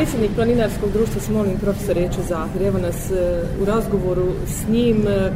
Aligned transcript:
predsjednik 0.00 0.30
planinarskog 0.34 0.92
društva 0.92 1.20
Smolin, 1.20 1.58
profesor 1.60 1.96
Reče 1.96 2.22
Zahir. 2.28 2.62
Evo 2.62 2.78
nas 2.78 3.10
e, 3.10 3.42
u 3.62 3.64
razgovoru 3.64 4.26
s 4.46 4.68
njim. 4.68 5.08
E, 5.08 5.32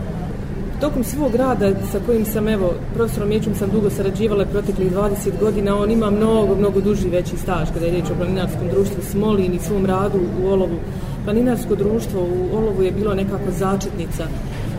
tokom 0.80 1.04
svog 1.04 1.34
rada 1.34 1.70
sa 1.92 2.00
kojim 2.06 2.24
sam, 2.24 2.48
evo, 2.48 2.74
profesorom 2.94 3.32
Ječom 3.32 3.54
sam 3.54 3.70
dugo 3.70 3.90
sarađivala 3.90 4.44
proteklih 4.44 4.92
20 4.92 5.30
godina, 5.40 5.76
on 5.76 5.90
ima 5.90 6.10
mnogo, 6.10 6.54
mnogo 6.54 6.80
duži 6.80 7.08
veći 7.08 7.36
staž 7.36 7.68
kada 7.74 7.86
je 7.86 7.92
riječ 7.92 8.04
o 8.10 8.14
planinarskom 8.14 8.68
društvu 8.72 9.02
Smolin 9.10 9.54
i 9.54 9.58
svom 9.58 9.86
radu 9.86 10.20
u 10.42 10.46
Olovu. 10.46 10.78
Planinarsko 11.24 11.74
društvo 11.74 12.20
u 12.20 12.56
Olovu 12.56 12.82
je 12.82 12.90
bilo 12.90 13.14
nekako 13.14 13.50
začetnica 13.50 14.24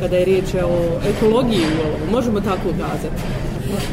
kada 0.02 0.16
je 0.16 0.26
riječ 0.26 0.54
o 0.54 1.00
ekologiji 1.10 1.62
u 1.62 1.82
Olovu, 1.88 2.12
možemo 2.12 2.42
tako 2.42 2.70
ukazati. 2.70 3.22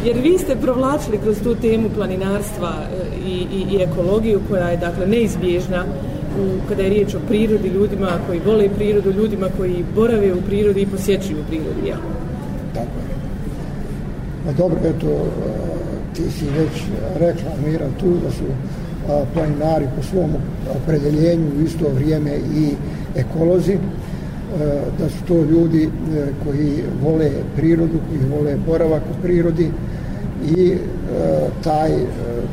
Jer 0.05 0.17
vi 0.21 0.39
ste 0.39 0.57
provlačili 0.57 1.19
kroz 1.19 1.37
tu 1.43 1.55
temu 1.55 1.89
planinarstva 1.95 2.73
eh, 2.81 3.27
i, 3.27 3.47
i, 3.53 3.77
i 3.77 3.83
ekologiju 3.83 4.41
koja 4.49 4.69
je 4.69 4.77
dakle 4.77 5.07
neizbježna 5.07 5.85
u, 6.41 6.69
kada 6.69 6.83
je 6.83 6.91
riječ 6.91 7.15
o 7.15 7.19
prirodi, 7.29 7.69
ljudima 7.69 8.09
koji 8.27 8.41
vole 8.47 8.69
prirodu, 8.77 9.13
ljudima 9.13 9.47
koji 9.57 9.85
borave 9.95 10.33
u 10.33 10.43
prirodi 10.43 10.81
i 10.81 10.87
posjećuju 10.87 11.39
u 11.41 11.45
prirodi. 11.49 11.89
Ja. 11.89 11.97
Tako 12.75 12.99
je. 13.09 13.13
Pa 14.45 14.53
dobro, 14.53 14.79
eto, 14.85 15.07
eh, 15.07 16.17
ti 16.17 16.23
si 16.31 16.45
već 16.45 16.83
rekla, 17.19 17.51
Mira, 17.67 17.87
tu 18.01 18.07
da 18.25 18.31
su 18.31 18.45
eh, 18.45 19.25
planinari 19.35 19.87
po 19.97 20.03
svom 20.03 20.31
opredeljenju 20.83 21.47
u 21.59 21.63
isto 21.63 21.89
vrijeme 21.95 22.31
i 22.57 22.71
ekolozi, 23.17 23.79
E, 24.53 24.81
da 24.99 25.09
su 25.09 25.25
to 25.29 25.45
ljudi 25.45 25.85
e, 25.85 25.89
koji 26.45 26.83
vole 27.03 27.31
prirodu, 27.57 27.99
koji 28.09 28.39
vole 28.39 28.57
boravak 28.67 29.03
u 29.03 29.23
prirodi 29.23 29.71
i 30.57 30.71
e, 30.71 30.77
taj, 31.65 31.91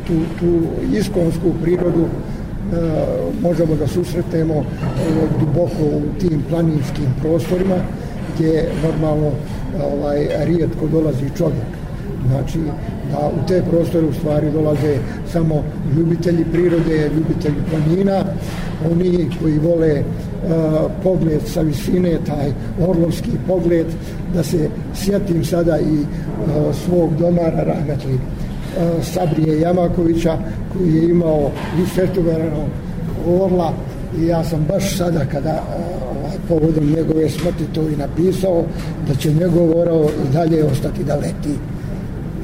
tu, 0.08 0.13
tu 0.39 0.62
iskonsku 0.98 1.52
prirodu 1.62 2.05
možemo 3.41 3.75
da 3.75 3.88
susretemo 3.88 4.63
duboko 5.39 5.84
u 5.84 6.20
tim 6.20 6.44
planinskim 6.49 7.06
prostorima 7.22 7.75
gdje 8.34 8.69
normalno 8.84 9.31
ovaj, 9.94 10.28
rijetko 10.39 10.88
dolazi 10.88 11.25
čovjek. 11.38 11.69
Znači, 12.28 12.59
da 13.11 13.31
u 13.44 13.47
te 13.47 13.63
prostore 13.69 14.06
u 14.06 14.13
stvari 14.13 14.52
dolaze 14.52 14.97
samo 15.31 15.63
ljubitelji 15.97 16.45
prirode, 16.52 17.09
ljubitelji 17.16 17.56
planina, 17.69 18.23
oni 18.91 19.30
koji 19.41 19.59
vole 19.59 20.00
uh, 20.00 20.28
E, 20.39 21.03
pogled 21.03 21.41
sa 21.45 21.61
visine, 21.61 22.17
taj 22.25 22.51
orlovski 22.87 23.31
pogled, 23.47 23.87
da 24.33 24.43
se 24.43 24.69
sjetim 24.95 25.45
sada 25.45 25.79
i 25.79 26.01
e, 26.01 26.05
svog 26.85 27.15
domara 27.19 27.63
Rahmetli 27.63 28.13
e, 28.13 28.19
Sabrije 29.03 29.59
Jamakovića, 29.59 30.37
koji 30.73 30.93
je 30.93 31.09
imao 31.09 31.51
visetoverano 31.77 32.65
orla 33.27 33.73
i 34.19 34.25
ja 34.25 34.43
sam 34.43 34.65
baš 34.69 34.97
sada 34.97 35.25
kada 35.25 35.63
ovaj, 36.19 36.37
povodom 36.47 36.85
njegove 36.95 37.29
smrti 37.29 37.65
to 37.73 37.81
i 37.81 37.95
napisao, 37.95 38.63
da 39.07 39.15
će 39.15 39.33
njegov 39.33 39.79
orao 39.79 40.03
i 40.03 40.33
dalje 40.33 40.63
ostati 40.63 41.03
da 41.03 41.15
leti 41.15 41.55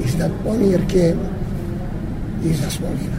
iznad 0.06 0.30
Ponirke 0.44 1.14
i 2.44 2.48
iznad 2.48 2.70
Smolina. 2.72 3.15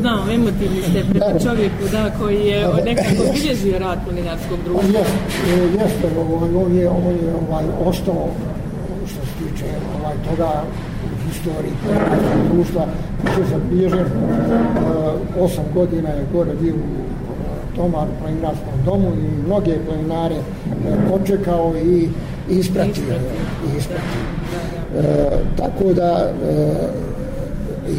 Znam, 0.00 0.30
emotivni 0.30 0.82
ste 0.82 1.04
prema 1.10 1.38
čovjeku, 1.38 1.82
da, 1.92 2.10
koji 2.18 2.46
je 2.46 2.68
nekako 2.84 3.22
bilježio 3.32 3.78
rad 3.78 3.98
planinarskog 4.04 4.58
društva. 4.64 4.98
Jeste, 4.98 5.18
jeste, 5.78 6.06
ovaj, 6.20 6.50
on 6.64 6.76
je, 6.76 6.88
on 6.88 7.14
je 7.24 7.34
ovaj, 7.48 7.64
ostao, 7.84 8.28
što 9.06 9.20
se 9.26 9.32
tiče 9.38 9.66
ovaj, 10.00 10.14
toga, 10.28 10.62
u 11.04 11.28
historiji 11.28 11.72
planinarskog 11.84 12.42
društva, 12.52 12.86
što 13.32 13.44
se 13.44 13.56
bilježen, 13.70 14.06
uh, 14.06 15.44
osam 15.44 15.64
godina 15.74 16.08
je 16.08 16.26
gore 16.32 16.54
bio 16.60 16.74
u 16.74 17.00
Tomar 17.76 18.08
u 18.08 18.22
planinarskom 18.22 18.74
domu 18.84 19.12
i 19.14 19.46
mnoge 19.46 19.74
planinare 19.86 20.36
počekao 21.10 21.74
i 21.76 22.08
ispratio. 22.48 23.04
I 23.66 23.78
ispratio. 23.78 24.20
E, 24.98 25.30
tako 25.56 25.92
da 25.92 26.30
e, 26.50 26.66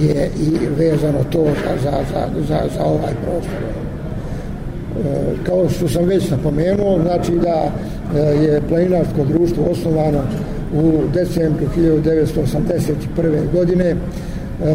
je 0.02 0.30
i 0.40 0.68
vezano 0.78 1.24
to 1.32 1.44
za, 1.44 1.78
za, 1.84 1.98
za, 2.14 2.28
za 2.48 2.60
za 2.78 2.84
ovaj 2.86 3.14
prostor. 3.24 3.62
E, 5.00 5.36
kao 5.46 5.70
što 5.70 5.88
sam 5.88 6.06
već 6.06 6.30
napomenuo, 6.30 7.00
znači 7.02 7.32
da 7.32 7.72
e, 8.16 8.20
je 8.20 8.62
planinarsko 8.70 9.26
društvo 9.26 9.64
osnovano 9.72 10.22
u 10.74 11.02
decembru 11.14 11.66
1981. 11.78 13.52
godine, 13.54 13.86
e, 13.86 13.96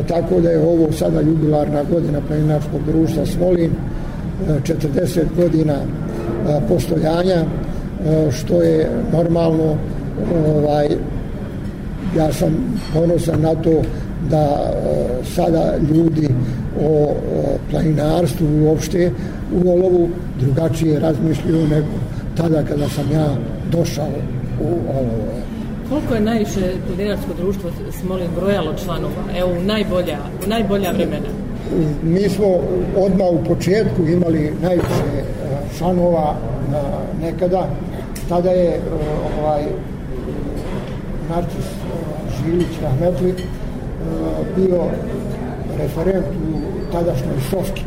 tako 0.09 0.41
da 0.41 0.51
je 0.51 0.63
ovo 0.63 0.93
sada 0.93 1.21
jubilarna 1.21 1.83
godina 1.91 2.21
planinarskog 2.29 2.81
društva 2.87 3.27
Smolin, 3.27 3.71
e, 3.71 4.61
40 4.61 5.21
godina 5.37 5.75
e, 5.75 6.61
postojanja, 6.69 7.45
e, 7.45 7.47
što 8.31 8.63
je 8.63 8.91
normalno 9.13 9.77
ovaj, 10.57 10.89
ja 12.17 12.33
sam 12.33 12.79
ponosan 12.95 13.41
na 13.41 13.55
to 13.55 13.83
da 14.31 14.45
e, 14.45 15.25
sada 15.35 15.75
ljudi 15.95 16.29
o 16.81 17.11
e, 17.11 17.15
planinarstvu 17.71 18.47
uopšte 18.65 19.11
u 19.53 19.71
olovu 19.71 20.09
drugačije 20.41 21.01
razmišljuju 21.01 21.69
nego 21.69 21.87
tada 22.37 22.63
kada 22.63 22.89
sam 22.89 23.11
ja 23.13 23.27
došao 23.71 24.09
u 24.61 24.69
olovu. 24.91 25.27
Koliko 25.89 26.15
je 26.15 26.21
najviše 26.21 26.73
planinarsko 26.87 27.31
društvo 27.39 27.71
Smolin 28.01 28.29
brojalo 28.41 28.75
članova? 28.85 29.23
Evo, 29.39 29.51
u 29.61 29.63
najbolja, 29.63 30.19
u 30.47 30.49
najbolja 30.49 30.91
vremena. 30.91 31.29
Mi 32.03 32.29
smo 32.29 32.47
odmah 32.97 33.27
u 33.33 33.45
početku 33.49 34.03
imali 34.07 34.53
najviše 34.63 35.05
e, 35.19 35.23
članova 35.79 36.37
nekada. 37.23 37.69
Tada 38.29 38.51
je 38.51 38.81
ovaj, 39.41 39.63
Narcis 41.31 41.67
Žilić 42.37 42.69
Rahmetli 42.83 43.35
bio 44.57 44.83
referent 45.79 46.27
u 46.27 46.93
tadašnjoj 46.93 47.41
Sofki. 47.51 47.83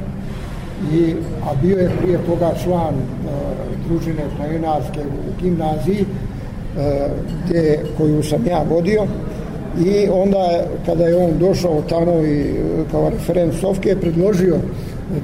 I, 0.93 1.13
a 1.43 1.55
bio 1.61 1.77
je 1.77 1.91
prije 2.01 2.17
toga 2.17 2.51
član 2.63 2.95
uh, 2.95 3.31
družine 3.87 4.23
planinarske 4.37 4.99
u 4.99 5.41
gimnaziji 5.41 6.01
uh, 6.01 7.11
gdje, 7.45 7.85
koju 7.97 8.23
sam 8.23 8.45
ja 8.47 8.63
vodio 8.69 9.05
i 9.77 10.09
onda 10.09 10.63
kada 10.85 11.03
je 11.03 11.15
on 11.15 11.37
došao 11.39 11.81
tamo 11.81 12.21
i 12.21 12.39
e, 12.41 12.55
kao 12.91 13.09
referent 13.09 13.53
Sofke 13.53 13.95
predložio 14.01 14.57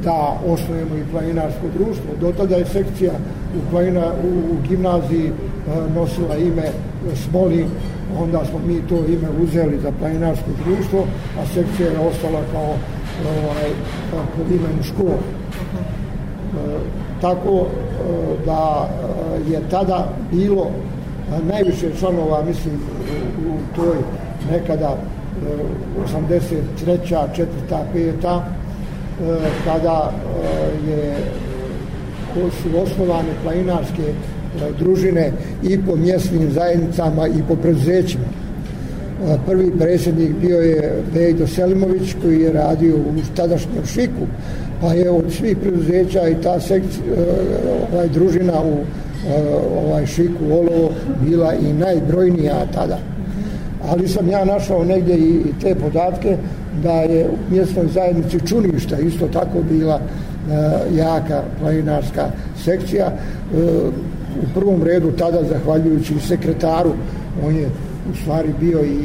da 0.03 0.37
osnovimo 0.47 0.95
i 0.95 1.11
planinarsko 1.11 1.67
društvo. 1.77 2.05
Do 2.21 2.31
tada 2.37 2.55
je 2.55 2.65
sekcija 2.65 3.11
u, 3.57 3.71
planina, 3.71 4.11
u, 4.23 4.53
u 4.53 4.67
gimnaziji 4.67 5.29
uh, 5.31 5.95
nosila 5.95 6.37
ime 6.37 6.69
Smolin 7.15 7.67
onda 8.19 8.45
smo 8.45 8.59
mi 8.67 8.81
to 8.89 8.95
ime 8.95 9.29
uzeli 9.43 9.79
za 9.79 9.91
planinarsko 9.99 10.49
društvo, 10.65 11.05
a 11.39 11.45
sekcija 11.45 11.89
je 11.89 11.99
ostala 11.99 12.41
kao 12.51 12.73
ovaj, 13.43 13.69
pod 14.37 14.51
imenom 14.51 14.83
škola. 14.83 15.17
E, 15.17 16.77
tako 17.21 17.49
e, 17.59 17.65
da 18.45 18.89
e, 19.47 19.51
je 19.51 19.61
tada 19.69 20.07
bilo 20.31 20.71
najviše 21.43 21.89
članova, 21.99 22.43
mislim, 22.43 22.75
u, 23.49 23.75
toj 23.75 23.97
nekada 24.51 24.97
83. 26.13 27.35
četvrta, 27.35 27.83
peta, 27.93 28.45
kada 29.65 30.11
je 30.87 31.15
su 32.35 32.79
osnovane 32.83 33.29
planinarske 33.43 34.13
E, 34.61 34.83
družine 34.83 35.31
i 35.63 35.79
po 35.85 35.95
mjesnim 35.95 36.51
zajednicama 36.51 37.27
i 37.27 37.43
po 37.47 37.55
preduzećima. 37.55 38.23
E, 38.23 39.37
prvi 39.45 39.71
predsjednik 39.79 40.31
bio 40.41 40.59
je 40.59 41.03
Bejdo 41.13 41.47
Selimović 41.47 42.15
koji 42.21 42.41
je 42.41 42.53
radio 42.53 42.95
u 42.95 43.35
tadašnjem 43.35 43.85
Šiku, 43.85 44.27
pa 44.81 44.93
je 44.93 45.09
od 45.09 45.31
svih 45.31 45.57
preduzeća 45.57 46.27
i 46.27 46.41
ta 46.43 46.59
sekcija, 46.59 47.03
e, 47.07 47.93
ovaj, 47.93 48.09
družina 48.09 48.53
u 48.63 48.77
ovaj 49.87 50.05
Šiku 50.05 50.45
Olovo 50.51 50.91
bila 51.25 51.53
i 51.53 51.73
najbrojnija 51.73 52.65
tada. 52.73 52.97
Ali 53.89 54.07
sam 54.07 54.29
ja 54.29 54.45
našao 54.45 54.83
negdje 54.83 55.17
i 55.17 55.41
te 55.61 55.75
podatke 55.75 56.37
da 56.83 56.91
je 56.91 57.25
u 57.29 57.53
mjesnoj 57.53 57.87
zajednici 57.93 58.47
Čuništa 58.47 58.99
isto 58.99 59.27
tako 59.27 59.61
bila 59.69 59.99
jaka 60.95 61.41
planinarska 61.59 62.25
sekcija 62.63 63.11
u 64.43 64.59
prvom 64.59 64.83
redu 64.83 65.11
tada 65.11 65.43
zahvaljujući 65.43 66.19
sekretaru 66.19 66.91
on 67.45 67.55
je 67.55 67.69
u 68.11 68.15
stvari 68.15 68.49
bio 68.59 68.79
i, 68.83 68.95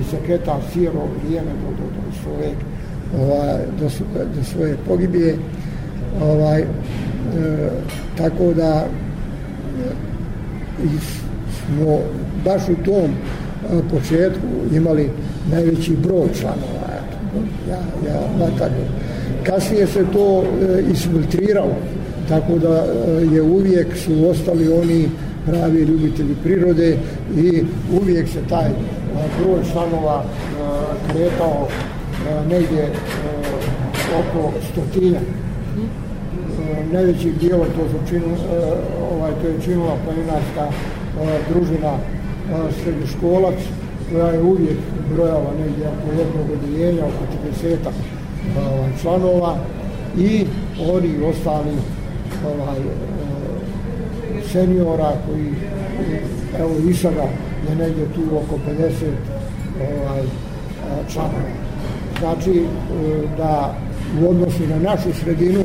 i 0.00 0.04
sekretar 0.10 0.56
cijelo 0.72 1.08
vrijeme 1.24 1.50
do, 1.50 1.68
do, 1.68 1.84
do 1.84 2.12
svoje 2.22 2.54
ovaj, 3.20 3.58
do, 3.80 3.88
do 4.36 4.44
svoje 4.44 4.76
pogibije. 4.88 5.36
Ovaj, 6.22 6.60
e, 6.60 6.66
tako 8.18 8.54
da 8.54 8.84
e, 8.84 8.86
smo 11.66 11.98
baš 12.44 12.62
u 12.68 12.84
tom 12.84 13.10
e, 13.10 13.82
početku 13.90 14.46
imali 14.72 15.10
najveći 15.50 15.96
broj 15.96 16.28
članova 16.40 16.82
ja, 17.68 17.78
ja, 18.06 18.14
ja, 18.48 18.68
Kasnije 19.42 19.86
se 19.86 20.04
to 20.12 20.44
e, 20.44 20.82
isfiltriralo, 20.92 21.76
tako 22.32 22.58
da 22.58 22.84
e, 22.84 23.34
je 23.34 23.42
uvijek 23.42 23.96
su 23.96 24.28
ostali 24.30 24.72
oni 24.72 25.08
pravi 25.46 25.80
ljubitelji 25.82 26.34
prirode 26.42 26.98
i 27.36 27.62
uvijek 28.00 28.28
se 28.28 28.38
taj 28.48 28.66
e, 28.66 28.72
broj 29.38 29.60
članova 29.72 30.24
e, 30.24 31.12
kretao 31.12 31.68
negdje 32.48 32.88
oko 34.20 34.52
stotina. 34.72 35.18
Najveći 36.92 37.32
dijelo 37.40 37.64
to 37.64 37.88
su 37.90 38.08
činu, 38.08 38.26
ovaj, 39.12 39.32
to 39.42 39.48
je 39.48 39.60
činila 39.64 39.96
planinarska 40.04 40.66
družina 41.50 41.92
srednjoškolac 42.82 43.54
koja 44.12 44.26
je 44.26 44.42
uvijek 44.42 44.78
brojala 45.14 45.50
negdje 45.66 45.86
oko 45.86 46.18
jednog 46.18 46.46
odijenja, 46.52 47.02
oko 47.04 47.24
40 47.64 47.76
ovaj, 48.58 48.90
članova 49.02 49.56
i 50.18 50.44
oni 50.88 51.24
ostali 51.24 51.72
ovaj, 52.46 52.78
e, 52.78 52.82
seniora 54.52 55.12
koji 55.26 55.52
evo 56.58 56.90
i 56.90 56.94
sada 56.94 57.22
je 57.68 57.76
negdje 57.76 58.04
tu 58.14 58.22
oko 58.36 58.58
50 58.68 58.90
ovaj, 59.80 60.22
članova. 61.12 61.62
Znači 62.20 62.50
e, 62.50 62.64
da 63.36 63.74
u 64.22 64.30
odnosu 64.30 64.66
na 64.66 64.78
našu 64.78 65.12
sredinu 65.12 65.60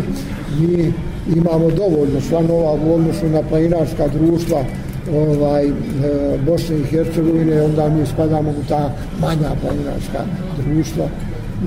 mi 0.60 0.94
imamo 1.36 1.70
dovoljno 1.72 2.22
članova 2.30 2.72
u 2.72 2.94
odnosu 2.94 3.30
na 3.30 3.42
planinarska 3.50 4.08
društva 4.08 4.64
ovaj, 5.14 5.68
e, 5.68 5.72
Bosne 6.46 6.78
i 6.78 6.84
Hercegovine, 6.84 7.62
onda 7.62 7.90
mi 7.90 8.06
spadamo 8.06 8.50
u 8.50 8.64
ta 8.70 8.92
manja 9.22 9.50
planinarska 9.62 10.20
društva 10.66 11.06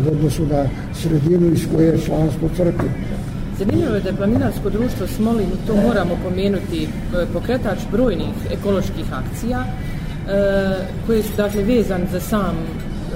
u 0.07 0.09
odnosu 0.13 0.47
na 0.47 0.65
sredinu 0.95 1.53
iz 1.53 1.67
koje 1.75 1.87
je 1.87 2.01
članstvo 2.07 2.49
crkve. 2.57 2.89
Zanimljivo 3.61 3.95
je 3.95 4.01
da 4.01 4.09
je 4.09 4.17
planinarsko 4.17 4.71
društvo 4.71 5.07
Smolin, 5.07 5.51
to 5.67 5.75
moramo 5.77 6.17
pomenuti, 6.25 6.83
e, 6.85 7.27
pokretač 7.33 7.79
brojnih 7.93 8.37
ekoloških 8.51 9.13
akcija, 9.13 9.61
e, 9.61 9.73
koje 11.07 11.23
su 11.23 11.33
dakle 11.37 11.63
vezan 11.63 12.07
za 12.13 12.21
sam 12.21 12.57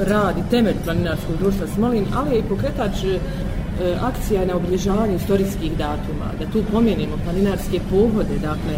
rad 0.06 0.38
i 0.38 0.50
temelj 0.50 0.74
planinarskog 0.84 1.36
društva 1.40 1.66
Smolin, 1.74 2.04
ali 2.16 2.34
je 2.34 2.38
i 2.38 2.48
pokretač 2.48 3.04
e, 3.04 3.18
akcija 4.00 4.44
na 4.46 4.56
obilježavanju 4.56 5.16
istorijskih 5.16 5.72
datuma, 5.78 6.28
da 6.38 6.46
tu 6.52 6.62
pomenimo 6.72 7.16
planinarske 7.24 7.80
pohode, 7.90 8.36
dakle, 8.42 8.76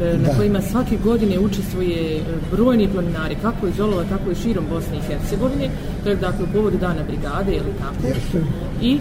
na 0.00 0.28
da. 0.28 0.36
kojima 0.36 0.60
svake 0.60 0.96
godine 1.04 1.38
učestvuje 1.38 2.20
brojni 2.52 2.88
planinari, 2.88 3.36
kako 3.42 3.66
iz 3.66 3.80
Olova, 3.80 4.04
tako 4.04 4.30
i 4.30 4.34
širom 4.34 4.64
Bosne 4.70 4.96
i 4.96 5.06
Hercegovine, 5.08 5.68
to 6.04 6.10
je 6.10 6.16
dakle 6.16 6.44
u 6.44 6.52
povodu 6.52 6.78
dana 6.78 7.02
brigade 7.08 7.52
ili 7.52 7.72
tako. 7.78 8.06
Jeste. 8.06 8.38
I 8.82 8.98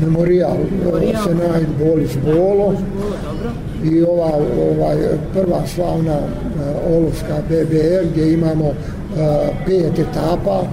memorijal, 0.00 0.56
memorijal. 0.84 1.22
Senajt 1.24 1.68
Bolić 1.78 2.10
Bolo. 2.24 2.74
I 3.84 4.02
ova 4.02 4.30
ovaj, 4.70 4.96
prva 5.34 5.66
slavna 5.66 6.16
uh, 6.16 6.96
Olovska 6.96 7.36
BBR 7.48 8.06
gdje 8.12 8.32
imamo 8.32 8.64
uh, 8.64 8.74
pet 9.66 9.98
etapa 9.98 10.60
uh, 10.60 10.66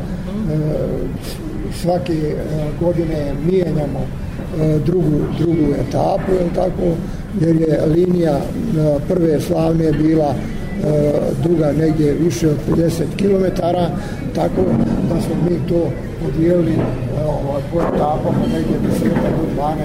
svake 1.82 2.14
uh, 2.14 2.86
godine 2.86 3.34
mijenjamo 3.52 4.00
uh, 4.00 4.82
drugu, 4.86 5.20
drugu 5.40 5.74
etapu 5.88 6.32
je 6.32 6.54
tako, 6.56 6.96
jer 7.42 7.56
je 7.56 7.86
linija 7.86 8.38
uh, 8.38 9.02
prve 9.08 9.42
slavne 9.42 9.92
bila 9.92 10.36
E, 10.84 11.20
druga 11.44 11.72
negdje 11.72 12.14
više 12.14 12.50
od 12.50 12.58
50 12.70 13.04
km 13.18 13.62
tako 14.36 14.62
da 15.10 15.22
smo 15.22 15.36
mi 15.50 15.68
to 15.70 15.90
podijelili 16.26 16.72
e, 16.72 16.80
ovaj, 17.26 17.62
po 17.74 17.82
etapama 17.82 18.46
negdje 18.54 18.76
10 18.80 19.10
do 19.38 19.62
12, 19.62 19.76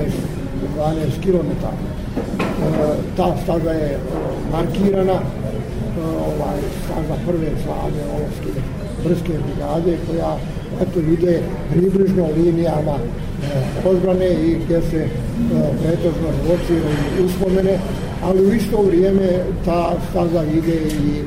12 0.78 1.22
km. 1.22 1.50
Ta 3.16 3.36
staza 3.42 3.70
je 3.70 3.92
e, 3.92 3.98
markirana, 4.52 5.18
ovaj, 6.20 6.58
staza 6.84 7.14
prve 7.26 7.50
slave 7.64 8.02
Olovske 8.16 8.60
brske 9.04 9.32
brigade 9.32 9.98
koja 10.06 10.36
eto, 10.82 11.00
ide 11.00 11.40
približno 11.72 12.28
linijama 12.36 12.96
e, 12.96 13.88
odbrane 13.88 14.30
i 14.32 14.56
gdje 14.64 14.80
se 14.82 14.96
e, 14.96 15.08
pretežno 15.82 16.28
pretožno 16.44 17.24
uspomene, 17.24 17.78
ali 18.22 18.46
u 18.46 18.54
isto 18.54 18.82
vrijeme 18.82 19.28
ta 19.64 19.92
staza 20.10 20.44
ide 20.44 20.74
i 20.74 21.18
e, 21.18 21.24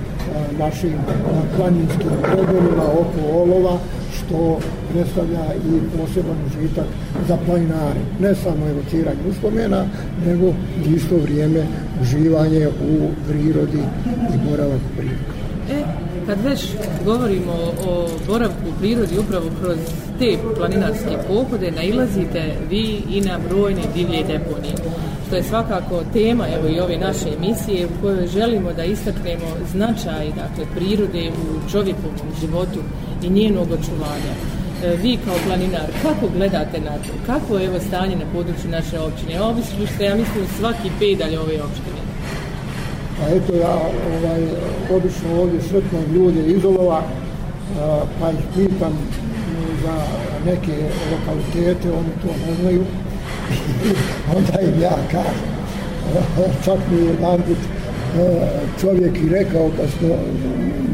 našim 0.60 0.94
planinskim 1.58 2.12
problemima 2.22 2.84
oko 2.84 3.38
Olova, 3.38 3.78
što 4.18 4.60
predstavlja 4.94 5.46
i 5.56 5.98
poseban 5.98 6.38
užitak 6.48 6.86
za 7.28 7.38
planinare. 7.46 8.00
Ne 8.20 8.36
samo 8.36 8.68
evociranje 8.68 9.30
uspomena, 9.30 9.86
nego 10.26 10.54
isto 10.96 11.16
vrijeme 11.18 11.66
uživanje 12.02 12.68
u 12.68 13.10
prirodi 13.28 13.84
i 14.34 14.50
boravak 14.50 14.80
u 14.94 14.98
prirodi. 14.98 15.37
Kad 16.28 16.44
već 16.44 16.68
govorimo 17.06 17.54
o 17.88 18.08
boravku 18.28 18.70
u 18.70 18.80
prirodi 18.80 19.20
upravo 19.20 19.46
kroz 19.62 19.78
te 20.20 20.38
planinarske 20.58 21.18
pohode, 21.28 21.72
nailazite 21.72 22.56
vi 22.70 23.02
i 23.10 23.22
na 23.22 23.40
brojne 23.50 23.82
divlje 23.96 24.24
deponije 24.24 24.76
što 25.28 25.36
je 25.36 25.44
svakako 25.44 26.04
tema 26.14 26.46
evo 26.58 26.68
i 26.68 26.80
ove 26.80 26.98
naše 26.98 27.30
emisije 27.38 27.86
u 27.86 28.02
kojoj 28.02 28.28
želimo 28.28 28.74
da 28.74 28.84
istaknemo 28.84 29.48
značaj 29.72 30.26
dakle, 30.28 30.66
prirode 30.76 31.32
u 31.32 31.72
čovjekovom 31.72 32.30
životu 32.42 32.80
i 33.24 33.30
njenog 33.30 33.68
očuvanja. 33.72 34.34
E, 34.84 34.96
vi 35.04 35.18
kao 35.26 35.36
planinar, 35.48 35.88
kako 36.02 36.28
gledate 36.38 36.80
na 36.80 36.92
to? 36.92 37.14
Kako 37.26 37.58
je 37.58 37.66
evo 37.66 37.80
stanje 37.88 38.16
na 38.16 38.26
području 38.34 38.70
naše 38.70 39.00
općine? 39.00 39.42
Obično 39.42 39.88
ste, 39.96 40.06
ja 40.06 40.16
mislim, 40.16 40.46
svaki 40.60 40.90
pedalj 41.00 41.36
ove 41.38 41.62
opštine. 41.64 42.07
Pa 43.18 43.36
eto 43.36 43.56
ja 43.56 43.74
ovaj, 43.74 44.44
obično 44.96 45.42
ovdje 45.42 45.62
sretno 45.62 46.00
ljude 46.14 46.48
izolova, 46.48 47.02
pa 48.20 48.30
ih 48.32 48.46
pitam 48.56 48.92
e, 48.92 48.98
za 49.84 49.94
neke 50.46 50.74
lokalitete, 51.12 51.92
oni 51.92 52.10
to 52.22 52.28
ne 52.48 52.56
znaju. 52.56 52.84
onda 54.38 54.62
im 54.62 54.82
ja 54.82 54.98
kažem. 55.12 55.58
Čak 56.66 56.78
mi 56.92 56.98
je 56.98 57.06
jedan 57.06 57.42
put 57.42 57.58
e, 57.58 58.48
čovjek 58.82 59.18
i 59.18 59.30
rekao 59.30 59.70
kad 59.78 59.90
smo 59.90 60.10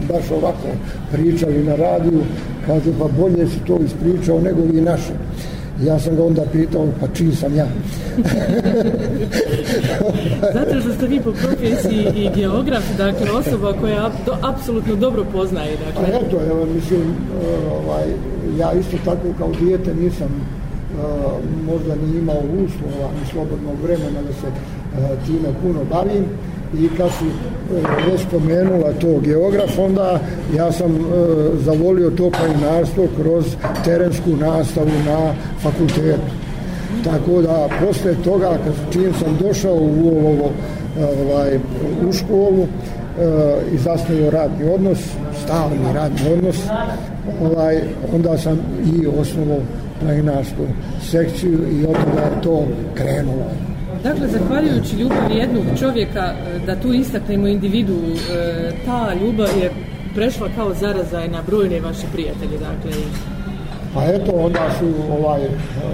baš 0.10 0.31
ovako 0.31 0.68
pričali 1.12 1.64
na 1.64 1.75
radiju, 1.75 2.22
kaže 2.68 2.92
pa 3.00 3.08
bolje 3.08 3.48
si 3.48 3.60
to 3.68 3.80
ispričao 3.86 4.42
nego 4.42 4.62
vi 4.62 4.81
naše. 4.81 5.14
Ja 5.81 6.00
sam 6.00 6.16
ga 6.16 6.24
onda 6.24 6.42
pitao, 6.52 6.88
pa 7.00 7.08
čiji 7.08 7.36
sam 7.36 7.56
ja? 7.56 7.64
Zato 10.53 10.82
što 10.82 10.94
ste 10.94 11.08
vi 11.08 11.20
po 11.20 11.32
profesiji 11.32 12.08
i 12.15 12.30
geograf, 12.36 12.84
dakle 12.98 13.32
osoba 13.32 13.74
koja 13.82 14.12
do, 14.25 14.36
apsolutno 14.42 14.96
dobro 14.96 15.25
poznaje. 15.32 15.77
Dakle. 15.77 16.13
A 16.13 16.18
eto, 16.18 16.39
evo, 16.51 16.65
mislim, 16.65 17.01
ovaj, 17.72 18.06
ja 18.60 18.74
isto 18.74 18.98
tako 19.06 19.27
kao 19.38 19.51
dijete 19.60 19.96
nisam 19.96 20.30
možda 21.65 21.96
ni 21.96 22.18
imao 22.18 22.38
uslova 22.38 23.12
ni 23.20 23.25
slobodnog 23.32 23.75
vremena 23.84 24.22
da 24.22 24.34
se 24.34 24.48
time 25.25 25.50
puno 25.62 25.80
bavim 25.89 26.25
i 26.80 26.89
kad 26.98 27.10
si 27.12 27.25
već 28.12 28.22
spomenula 28.22 28.94
to 29.01 29.20
geograf, 29.20 29.80
onda 29.80 30.20
ja 30.58 30.72
sam 30.72 30.92
e, 30.92 31.00
zavolio 31.65 32.10
to 32.10 32.32
planinarstvo 32.32 33.08
kroz 33.22 33.46
terensku 33.86 34.30
nastavu 34.30 34.92
na 35.06 35.34
fakultetu. 35.62 36.32
Tako 37.03 37.42
da, 37.42 37.70
posle 37.86 38.15
toga, 38.24 38.58
kad 38.65 38.74
čim 38.92 39.13
sam 39.13 39.38
došao 39.42 39.75
u 39.75 40.08
ovo, 40.08 40.51
e, 41.00 41.06
ovaj, 41.24 41.60
u 42.10 42.13
školu, 42.13 42.63
e, 42.63 42.68
i 43.74 43.77
zasnio 43.77 44.30
radni 44.30 44.70
odnos, 44.70 45.00
stalni 45.44 45.94
radni 45.94 46.34
odnos, 46.34 46.58
ovaj, 47.42 47.82
onda 48.15 48.38
sam 48.38 48.60
i 48.96 49.08
osnovo 49.08 49.58
planinarsku 50.01 50.63
sekciju 51.12 51.60
i 51.72 51.86
od 51.86 51.94
toga 51.94 52.22
je 52.22 52.42
to 52.44 52.63
krenulo. 52.96 53.73
Dakle, 54.03 54.27
zahvaljujući 54.27 54.95
ljubavi 54.95 55.36
jednog 55.36 55.65
čovjeka, 55.79 56.19
e, 56.19 56.60
da 56.65 56.75
tu 56.75 56.93
istaknemo 56.93 57.48
individu, 57.48 57.93
e, 57.93 58.72
ta 58.86 59.13
ljubav 59.22 59.48
je 59.62 59.72
prešla 60.15 60.50
kao 60.55 60.74
zaraza 60.74 61.25
i 61.25 61.27
na 61.27 61.41
brojne 61.48 61.79
vaše 61.79 62.07
prijatelje, 62.13 62.57
dakle. 62.57 62.91
Pa 63.93 64.03
eto, 64.05 64.31
onda 64.31 64.69
su 64.79 64.93
ovaj, 65.19 65.43
e, 65.43 65.50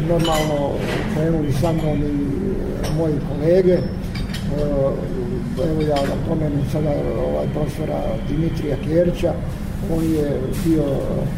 normalno 0.10 0.72
krenuli 1.16 1.54
sa 1.54 1.72
mnom 1.72 1.98
i 1.98 2.98
moji 2.98 3.14
kolege. 3.30 3.78
Evo 5.72 5.82
ja 5.82 5.96
da 5.96 6.16
pomenem 6.28 6.62
sada 6.72 6.90
ovaj, 7.28 7.48
profesora 7.54 8.02
Dimitrija 8.30 8.76
Kjerića, 8.84 9.34
on 9.96 10.04
je 10.04 10.42
bio 10.66 10.84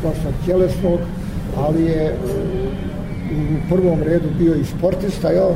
profesor 0.01 0.31
tjelesnog, 0.45 0.99
ali 1.57 1.83
je 1.83 2.15
u 3.31 3.75
prvom 3.75 4.03
redu 4.03 4.27
bio 4.39 4.55
i 4.55 4.65
sportista 4.65 5.31
jo, 5.31 5.55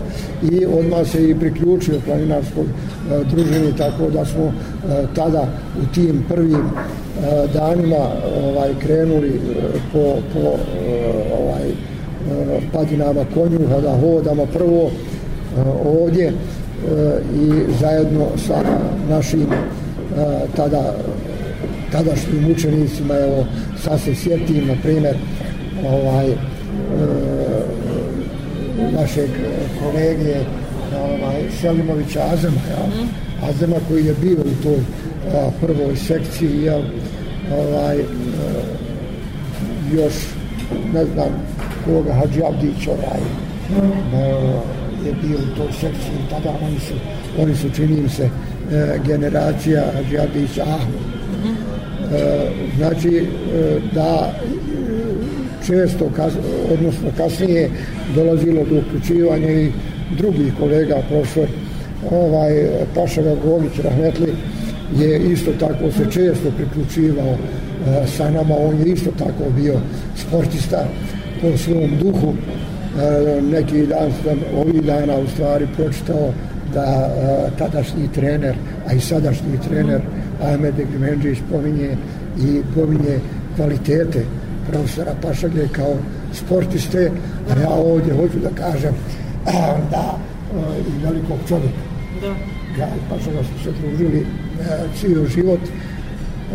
i 0.52 0.66
odmah 0.66 1.08
se 1.08 1.30
i 1.30 1.36
priključio 1.36 2.02
planinarskog 2.06 2.66
e, 2.66 3.78
tako 3.78 4.10
da 4.10 4.26
smo 4.26 4.46
e, 4.46 4.52
tada 5.16 5.48
u 5.82 5.94
tim 5.94 6.26
prvim 6.30 6.66
e, 6.66 7.48
danima 7.54 8.10
ovaj 8.44 8.70
krenuli 8.80 9.30
e, 9.30 9.40
po, 9.94 10.16
po 10.34 10.40
e, 10.40 10.58
ovaj 11.42 11.70
e, 11.70 11.74
padinama 12.74 13.26
konjuha 13.34 13.82
da 13.82 13.98
hodamo 14.00 14.46
prvo 14.46 14.92
ovdje 15.86 16.34
i 17.36 17.74
zajedno 17.80 18.26
sa 18.48 18.62
našim 19.10 19.48
tada 20.56 20.94
tadašnjim 21.92 22.52
učenicima 22.52 23.14
evo 23.18 23.46
sad 23.84 24.00
se 24.02 24.16
sjetim 24.16 24.68
na 24.68 24.76
primjer 24.84 25.16
ovaj 25.88 26.28
našeg 28.92 29.30
kolege 29.84 30.36
ovaj, 30.96 31.44
Selimovića 31.62 32.22
Azema 32.34 32.62
ja? 32.70 32.88
Mm. 32.88 33.10
Azema 33.50 33.76
koji 33.88 34.06
je 34.06 34.14
bio 34.22 34.38
u 34.38 34.64
toj 34.64 34.80
a, 35.34 35.50
prvoj 35.62 35.96
sekciji 35.96 36.64
ja, 36.64 36.78
ovaj, 37.54 37.98
a, 37.98 38.04
još 39.94 40.14
ne 40.94 41.06
znam 41.06 41.30
koga 41.86 42.14
Hadži 42.14 42.42
Abdić 42.44 42.88
ovaj, 42.88 43.22
a, 44.14 44.62
je 45.06 45.14
bio 45.22 45.38
u 45.38 45.58
toj 45.58 45.72
sekciji 45.72 46.30
tada 46.30 46.50
oni 46.62 46.80
su, 46.80 46.94
oni 47.40 47.56
su 47.56 47.70
čini 47.76 48.10
se 48.10 48.30
generacija 49.06 49.84
Hadži 49.96 50.20
Abdić 50.20 50.58
Ahmed 50.58 51.02
mm. 51.44 51.56
znači 52.78 53.28
da 53.94 54.34
često 55.68 56.10
kas, 56.16 56.34
odnosno 56.74 57.10
kasnije 57.18 57.70
dolazilo 58.16 58.66
do 58.70 58.80
uključivanja 58.80 59.52
i 59.52 59.72
drugih 60.18 60.54
kolega, 60.60 60.96
profesor 61.10 61.48
ovaj, 62.12 62.68
Paša 62.96 63.22
Gović 63.44 63.80
Rahmetli 63.84 64.34
je 65.00 65.32
isto 65.32 65.52
tako 65.60 65.92
se 65.92 66.12
često 66.12 66.52
priključivao 66.58 67.34
e, 67.34 68.08
sa 68.08 68.30
nama, 68.30 68.56
on 68.58 68.80
je 68.80 68.94
isto 68.94 69.12
tako 69.18 69.50
bio 69.58 69.74
sportista 70.16 70.88
po 71.42 71.58
svom 71.58 71.92
duhu. 72.02 72.34
E, 72.34 73.42
neki 73.42 73.86
dan 73.86 74.12
sam 74.24 74.40
ovih 74.58 74.84
dana 74.84 75.18
u 75.18 75.28
stvari 75.28 75.68
pročitao 75.76 76.34
da 76.74 76.84
e, 76.84 77.58
tadašnji 77.58 78.08
trener, 78.14 78.56
a 78.88 78.94
i 78.94 79.00
sadašnji 79.00 79.60
trener 79.68 80.02
Ahmed 80.42 80.80
Egrimenđić 80.80 81.38
pominje 81.52 81.90
i 82.40 82.62
pominje 82.76 83.20
kvalitete 83.56 84.26
profesora 84.72 85.16
Pašaglje 85.22 85.68
kao 85.72 85.94
sportiste, 86.34 87.12
a 87.50 87.60
ja 87.60 87.70
ovdje 87.70 88.14
hoću 88.14 88.40
da 88.40 88.50
kažem 88.50 88.94
da 89.92 90.18
i 90.88 91.06
velikog 91.06 91.38
čovjeka. 91.48 91.84
Da. 92.22 92.28
Ja 92.80 92.88
i 92.88 93.00
Pašagla 93.10 93.42
smo 93.44 93.64
se 93.64 93.80
družili 93.82 94.20
e, 94.20 94.26
cijel 95.00 95.26
život, 95.26 95.60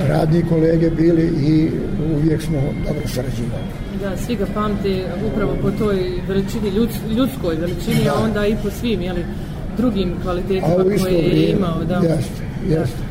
radni 0.08 0.44
kolege 0.48 0.90
bili 0.90 1.22
i 1.22 1.70
uvijek 2.16 2.42
smo 2.42 2.58
dobro 2.86 3.08
sarađivali. 3.08 3.64
Da, 4.02 4.16
svi 4.16 4.36
ga 4.36 4.46
pamte 4.54 5.04
upravo 5.32 5.56
po 5.62 5.70
toj 5.70 5.96
veličini, 6.28 6.68
ljud, 6.68 6.88
ljudskoj 7.16 7.56
veličini, 7.56 8.04
da. 8.04 8.10
a 8.10 8.24
onda 8.24 8.46
i 8.46 8.56
po 8.62 8.70
svim, 8.70 9.00
jeli, 9.00 9.24
drugim 9.76 10.14
kvalitetima 10.22 10.84
koje 11.02 11.14
je 11.14 11.50
imao. 11.50 11.84
Da. 11.84 11.94
Jeste, 11.94 12.42
jeste. 12.68 13.09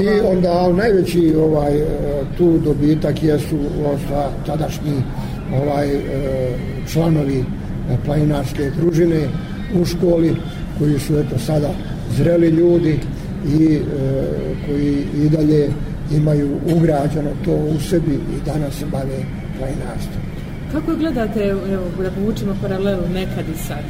I 0.00 0.20
onda 0.20 0.72
najveći 0.72 1.34
ovaj 1.36 1.76
e, 1.76 1.86
tu 2.38 2.58
dobitak 2.58 3.22
jesu 3.22 3.56
osta 3.94 4.30
tadašnji 4.46 5.02
ovaj 5.62 5.88
e, 5.88 6.00
članovi 6.92 7.44
planinarske 8.04 8.70
družine 8.70 9.28
u 9.80 9.84
školi 9.84 10.36
koji 10.78 10.98
su 10.98 11.18
eto 11.18 11.38
sada 11.38 11.70
zreli 12.16 12.48
ljudi 12.48 12.98
i 13.58 13.74
e, 13.74 13.80
koji 14.66 15.04
i 15.24 15.28
dalje 15.28 15.68
imaju 16.12 16.48
ugrađeno 16.76 17.30
to 17.44 17.52
u 17.52 17.80
sebi 17.80 18.14
i 18.14 18.46
danas 18.46 18.74
se 18.74 18.86
bave 18.86 19.18
planinarstvom. 19.58 20.22
Kako 20.72 20.96
gledate, 20.96 21.44
evo, 21.44 21.84
da 22.02 22.10
povučemo 22.10 22.56
paralelu 22.62 23.08
nekad 23.14 23.44
i 23.54 23.58
sad, 23.58 23.84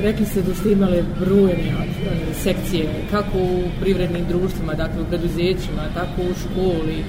rekli 0.00 0.26
ste 0.26 0.42
da 0.42 0.54
ste 0.54 0.72
imali 0.72 1.04
brujene 1.20 1.62
e, 1.62 2.34
sekcije, 2.34 2.86
kako 3.10 3.38
u 3.38 3.62
privrednim 3.80 4.24
društvima, 4.28 4.74
dakle 4.74 5.02
u 5.02 5.04
preduzećima, 5.04 5.82
tako 5.94 6.22
u 6.22 6.34
školi, 6.34 7.04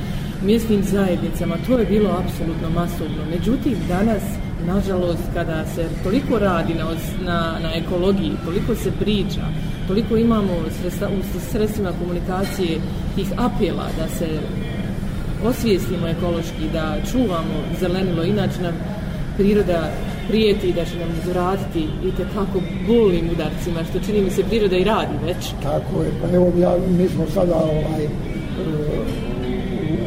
mjesnim 0.45 0.83
zajednicama, 0.83 1.55
to 1.67 1.79
je 1.79 1.85
bilo 1.85 2.09
apsolutno 2.09 2.69
masovno. 2.69 3.25
Međutim, 3.29 3.75
danas, 3.87 4.23
nažalost, 4.67 5.23
kada 5.33 5.65
se 5.75 5.85
toliko 6.03 6.39
radi 6.39 6.73
na, 6.73 6.85
na, 7.25 7.59
na 7.63 7.73
ekologiji, 7.75 8.31
toliko 8.45 8.75
se 8.75 8.91
priča, 8.91 9.41
toliko 9.87 10.17
imamo 10.17 10.53
sredstva, 10.81 11.07
u 11.07 11.39
sredstvima 11.51 11.91
komunikacije 11.99 12.79
tih 13.15 13.27
apela 13.37 13.87
da 13.97 14.07
se 14.07 14.27
osvijestimo 15.45 16.07
ekološki, 16.07 16.69
da 16.73 16.97
čuvamo 17.11 17.55
zelenilo, 17.79 18.23
inače 18.23 18.61
nam 18.61 18.73
priroda 19.37 19.91
prijeti 20.31 20.73
da 20.73 20.85
će 20.85 20.95
nam 20.99 21.09
uzvratiti 21.19 21.83
i 22.07 22.11
te 22.17 22.23
kako 22.35 22.57
bolnim 22.87 23.25
udarcima, 23.33 23.83
što 23.89 23.99
čini 24.05 24.21
mi 24.21 24.29
se 24.29 24.43
priroda 24.43 24.77
i 24.77 24.83
radi 24.83 25.15
već. 25.25 25.41
Tako 25.63 26.03
je, 26.03 26.11
pa 26.21 26.35
evo 26.35 26.51
ja, 26.59 26.75
mi 26.97 27.07
smo 27.09 27.25
sada 27.33 27.55
ovaj, 27.55 28.03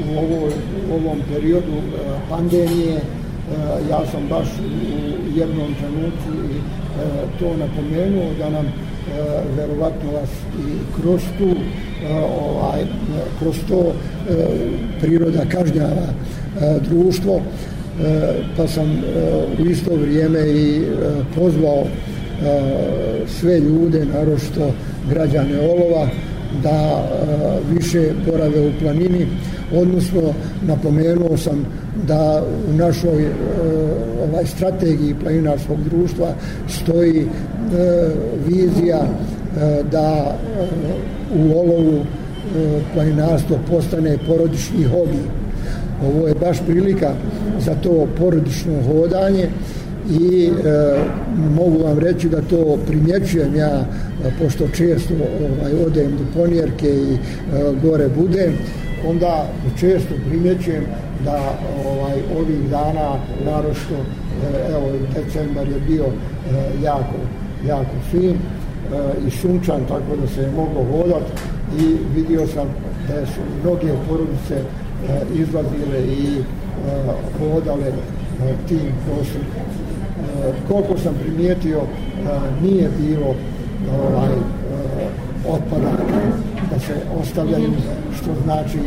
u, 0.08 0.18
ovo, 0.18 0.48
u 0.90 0.94
ovom 0.94 1.18
periodu 1.32 1.76
e, 1.76 1.90
pandemije, 2.30 2.96
e, 2.96 3.00
ja 3.90 4.00
sam 4.12 4.22
baš 4.28 4.48
u 4.58 5.38
jednom 5.38 5.74
trenutku 5.80 6.30
i 6.52 6.56
e, 6.56 6.60
to 7.38 7.56
napomenuo 7.56 8.30
da 8.38 8.50
nam 8.50 8.66
verovatno 9.56 10.12
vas 10.12 10.30
i 10.58 11.00
kroz 11.00 11.22
tu 11.38 11.48
ovaj, 12.22 12.84
kroz 13.38 13.56
to 13.68 13.92
priroda 15.00 15.44
kažnjava 15.48 16.06
društvo 16.88 17.40
E, 18.02 18.42
pa 18.56 18.66
sam 18.66 18.86
e, 18.86 19.62
u 19.62 19.66
isto 19.66 19.94
vrijeme 19.94 20.40
i 20.40 20.78
e, 20.78 20.82
pozvao 21.34 21.84
sve 23.26 23.60
ljude, 23.60 24.04
narošto 24.04 24.70
građane 25.10 25.60
Olova, 25.60 26.08
da 26.62 27.04
više 27.70 28.10
borave 28.26 28.60
u 28.60 28.70
planini, 28.80 29.26
odnosno 29.74 30.34
napomenuo 30.66 31.36
sam 31.36 31.66
da 32.06 32.42
u 32.70 32.72
našoj 32.72 33.26
ovaj 34.28 34.46
strategiji 34.46 35.14
planinarskog 35.22 35.78
društva 35.84 36.34
stoji 36.68 37.26
vizija 38.46 39.02
da 39.90 40.36
u 41.36 41.58
Olovu 41.58 42.04
planinarstvo 42.94 43.58
postane 43.70 44.18
porodični 44.26 44.84
hobi. 44.84 45.43
Ovo 46.02 46.28
je 46.28 46.34
baš 46.34 46.58
prilika 46.66 47.14
za 47.58 47.74
to 47.74 48.06
porodično 48.18 48.72
hodanje 48.86 49.48
i 50.10 50.46
e, 50.46 50.94
mogu 51.56 51.82
vam 51.82 51.98
reći 51.98 52.28
da 52.28 52.42
to 52.42 52.78
primjećujem 52.86 53.56
ja 53.56 53.80
e, 53.80 53.84
pošto 54.38 54.68
često 54.68 55.14
ovaj, 55.14 55.72
odem 55.86 56.10
do 56.10 56.24
ponjerke 56.34 56.88
i 56.88 57.14
e, 57.14 57.18
gore 57.82 58.08
budem 58.08 58.52
onda 59.06 59.46
često 59.80 60.14
primjećujem 60.28 60.84
da 61.24 61.58
ovaj 61.86 62.18
ovih 62.38 62.70
dana 62.70 63.16
narošto 63.44 63.94
e, 63.94 64.72
evo 64.72 64.92
decembar 65.14 65.68
je 65.68 65.80
bio 65.88 66.04
e, 66.04 66.10
jako 66.82 67.18
jako 67.66 67.96
fin 68.10 68.30
e, 68.30 68.36
i 69.28 69.30
sunčan 69.30 69.80
tako 69.88 70.16
da 70.20 70.26
se 70.26 70.40
je 70.40 70.50
moglo 70.50 70.84
hodati 70.84 71.32
i 71.78 71.96
vidio 72.14 72.46
sam 72.46 72.68
da 73.08 73.26
su 73.26 73.40
mnoge 73.62 73.92
porodice 74.08 74.62
Eh, 75.08 75.40
izlazile 75.40 76.00
i 76.00 76.38
eh, 76.38 77.14
hodale 77.38 77.88
eh, 77.88 78.54
tim 78.68 78.92
prostorom. 79.06 79.46
Koliko 80.68 80.98
sam 80.98 81.14
primijetio 81.24 81.80
nije 82.62 82.88
bilo 83.00 83.34
ovaj, 84.00 84.34
otpada 85.48 85.88
otpadaka 85.88 86.20
da 86.70 86.78
se 86.78 86.94
ostavljaju 87.20 87.70
što 88.16 88.30
znači 88.44 88.78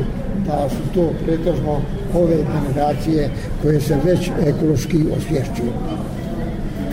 da 0.47 0.69
su 0.69 0.93
to 0.93 1.09
pretežno 1.25 1.81
ove 2.13 2.37
generacije 2.53 3.29
koje 3.61 3.81
se 3.81 3.97
već 4.03 4.31
ekološki 4.45 4.97
osvješćuju. 5.17 5.71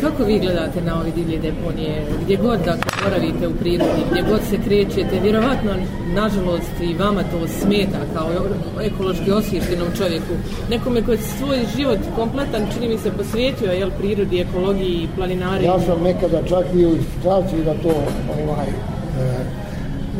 Kako 0.04 0.24
vi 0.24 0.38
gledate 0.38 0.80
na 0.80 1.00
ove 1.00 1.10
divlje 1.10 1.38
deponije? 1.38 2.02
Gdje 2.22 2.36
god 2.36 2.58
da 2.64 2.76
boravite 3.04 3.48
u 3.48 3.54
prirodi, 3.54 4.00
gdje 4.10 4.22
god 4.22 4.40
se 4.50 4.56
krećete, 4.64 5.20
vjerovatno, 5.22 5.70
nažalost, 6.14 6.74
i 6.82 6.94
vama 6.94 7.22
to 7.22 7.48
smeta 7.48 8.00
kao 8.14 8.28
ekološki 8.82 9.30
osvještenom 9.30 9.88
čovjeku. 9.96 10.34
Nekome 10.70 11.02
koji 11.02 11.18
svoj 11.18 11.58
život 11.76 11.98
kompletan, 12.16 12.62
čini 12.74 12.88
mi 12.88 12.98
se, 12.98 13.10
posvijetio 13.10 13.72
jel, 13.72 13.90
prirodi, 13.98 14.40
ekologiji, 14.40 15.08
planinari. 15.16 15.64
Ja 15.64 15.80
sam 15.80 16.02
nekada 16.02 16.42
čak 16.42 16.64
bio 16.74 16.88
u 16.88 16.96
situaciji 17.14 17.64
da 17.64 17.74
to 17.74 17.94
ovaj, 18.42 18.68
e, 18.68 19.24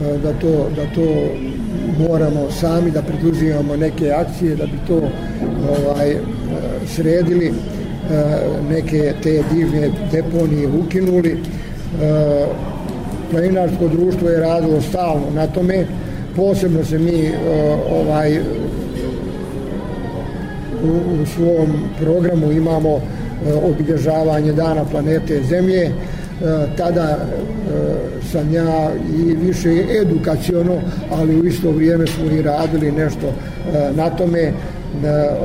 e, 0.07 0.19
da 0.19 0.33
to, 0.33 0.69
da 0.77 0.85
to 0.95 1.07
moramo 2.09 2.51
sami 2.51 2.91
da 2.91 3.03
preduzimamo 3.03 3.77
neke 3.77 4.11
akcije 4.11 4.57
da 4.57 4.67
bi 4.67 4.79
to 4.89 5.01
ovaj 5.87 6.11
e, 6.11 6.19
sredili 6.87 7.53
Eh, 8.11 8.37
neke 8.71 9.15
te 9.23 9.43
divne 9.53 9.91
deponije 10.13 10.69
ukinuli. 10.69 11.33
Eh, 11.33 12.47
planinarsko 13.31 13.89
društvo 13.89 14.29
je 14.29 14.41
radilo 14.41 14.81
stalno 14.81 15.31
na 15.35 15.47
tome. 15.47 15.87
Posebno 16.37 16.85
se 16.85 16.99
mi 16.99 17.27
eh, 17.27 17.33
ovaj 17.91 18.39
u, 20.83 21.23
u 21.23 21.27
svom 21.27 21.69
programu 22.01 22.53
imamo 22.53 23.01
obilježavanje 23.65 24.53
dana 24.53 24.85
planete 24.85 25.43
Zemlje. 25.43 25.91
Tada 26.77 27.19
sam 28.33 28.55
ja 28.55 28.91
i 29.17 29.35
više 29.47 29.85
edukaciono, 30.01 30.81
ali 31.11 31.41
u 31.41 31.45
isto 31.47 31.71
vrijeme 31.71 32.07
smo 32.07 32.25
i 32.25 32.43
radili 32.43 32.93
nešto 32.93 33.33
na 33.95 34.11
tome. 34.11 34.53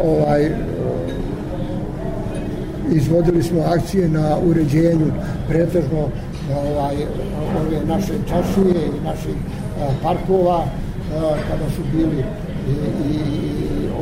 Ovaj, 0.03 0.49
izvodili 2.91 3.43
smo 3.43 3.61
akcije 3.61 4.09
na 4.09 4.37
uređenju 4.45 5.11
pretežno 5.49 6.09
ovaj, 6.55 6.95
ove 7.61 7.85
naše 7.87 8.13
čašije 8.29 8.87
i 8.87 9.05
naših 9.05 9.35
parkova 10.03 10.65
kada 11.49 11.69
su 11.75 11.81
bili 11.93 12.23
i, 12.67 13.13
i 13.13 13.59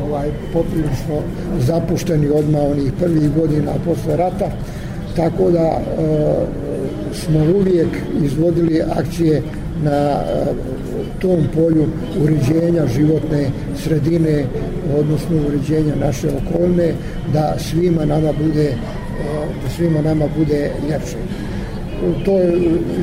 ovaj 0.08 0.30
poprilično 0.54 1.22
zapušteni 1.60 2.30
odmah 2.30 2.62
onih 2.72 2.94
prvih 3.00 3.34
godina 3.36 3.72
posle 3.86 4.18
rata. 4.18 4.50
Tako 5.16 5.52
da 5.52 5.60
e, 5.60 5.82
smo 7.14 7.40
uvijek 7.40 7.88
izvodili 8.24 8.82
akcije 8.82 9.42
na 9.84 9.92
e, 9.92 10.46
tom 11.20 11.48
polju 11.56 11.88
uređenja 12.22 12.88
životne 12.96 13.50
sredine 13.84 14.46
odnosno 15.00 15.38
uređenja 15.48 15.96
naše 16.00 16.28
okolne 16.28 16.94
da 17.34 17.56
svima 17.60 18.06
nama 18.06 18.32
bude 18.44 18.74
da 19.64 19.70
svima 19.70 20.02
nama 20.02 20.26
bude 20.38 20.72
ljepše 20.90 21.18
to 22.26 22.32
je, 22.32 22.54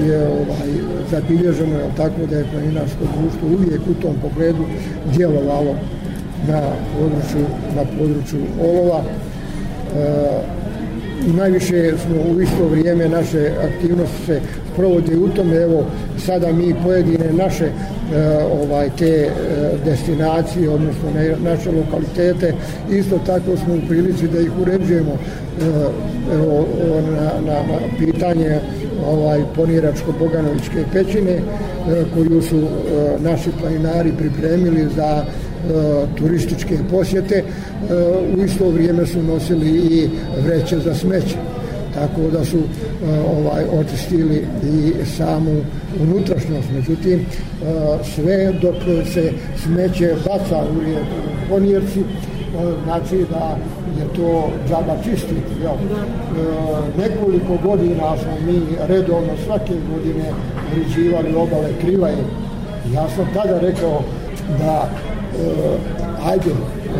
je 0.08 0.28
ovaj, 0.28 0.68
zabilježeno 1.10 1.78
je 1.78 1.90
tako 1.96 2.26
da 2.30 2.36
je 2.36 2.46
planinarsko 2.52 3.04
društvo 3.18 3.48
uvijek 3.48 3.80
u 3.90 3.94
tom 3.94 4.14
pogledu 4.22 4.64
djelovalo 5.16 5.74
na 6.48 6.60
području, 6.98 7.46
na 7.76 7.84
području 7.98 8.40
olova. 8.60 9.02
E, 9.02 10.63
najviše 11.32 11.92
smo 12.06 12.16
u 12.32 12.40
isto 12.40 12.68
vrijeme 12.70 13.08
naše 13.08 13.50
aktivnosti 13.64 14.26
se 14.26 14.40
provode 14.76 15.16
u 15.16 15.28
tome, 15.28 15.56
evo 15.56 15.84
sada 16.18 16.52
mi 16.52 16.74
pojedine 16.84 17.32
naše 17.32 17.64
e, 17.64 17.70
ovaj 18.62 18.90
te 18.98 19.06
e, 19.06 19.30
destinacije, 19.84 20.70
odnosno 20.70 21.10
ne, 21.14 21.36
naše 21.50 21.70
lokalitete, 21.70 22.54
isto 22.90 23.18
tako 23.26 23.56
smo 23.56 23.74
u 23.74 23.88
prilici 23.88 24.28
da 24.28 24.40
ih 24.40 24.50
uređujemo 24.60 25.12
e, 25.12 25.64
evo, 26.34 26.66
na, 27.10 27.52
na, 27.52 27.54
na 27.54 27.78
pitanje 27.98 28.60
ovaj 29.06 29.40
Poniračko-Boganovićke 29.56 30.84
pećine 30.92 31.32
e, 31.32 31.40
koju 32.14 32.42
su 32.42 32.56
e, 32.56 32.66
naši 33.20 33.50
planinari 33.60 34.12
pripremili 34.18 34.88
za 34.96 35.24
E, 35.64 36.06
turističke 36.18 36.78
posjete 36.90 37.34
e, 37.34 37.44
u 38.36 38.44
isto 38.44 38.68
vrijeme 38.68 39.06
su 39.06 39.22
nosili 39.22 39.68
i 39.70 40.08
vreće 40.44 40.78
za 40.78 40.94
smeće 40.94 41.36
tako 41.94 42.20
da 42.32 42.44
su 42.44 42.56
e, 42.56 42.62
ovaj 43.20 43.64
očistili 43.80 44.46
i 44.62 45.04
samu 45.04 45.60
unutrašnjost 46.02 46.68
međutim 46.74 47.26
sve 48.14 48.52
dok 48.62 48.74
se 49.12 49.32
smeće 49.64 50.14
baca 50.26 50.64
u 50.76 50.80
rijeku 50.84 51.16
ponirci 51.48 52.02
znači 52.84 53.26
da 53.30 53.56
je 53.98 54.14
to 54.16 54.50
džaba 54.68 54.96
čistiti. 55.04 55.62
Ja. 55.64 55.74
Nekoliko 56.98 57.58
godina 57.68 58.16
smo 58.16 58.32
mi 58.46 58.60
redovno 58.88 59.32
svake 59.46 59.74
godine 59.90 60.30
uređivali 60.72 61.34
obale 61.34 61.68
Krivaje. 61.80 62.16
Ja 62.94 63.08
sam 63.08 63.26
tada 63.34 63.58
rekao 63.58 64.02
da 64.58 64.88
Eh, 65.40 65.78
ajde, 66.24 66.50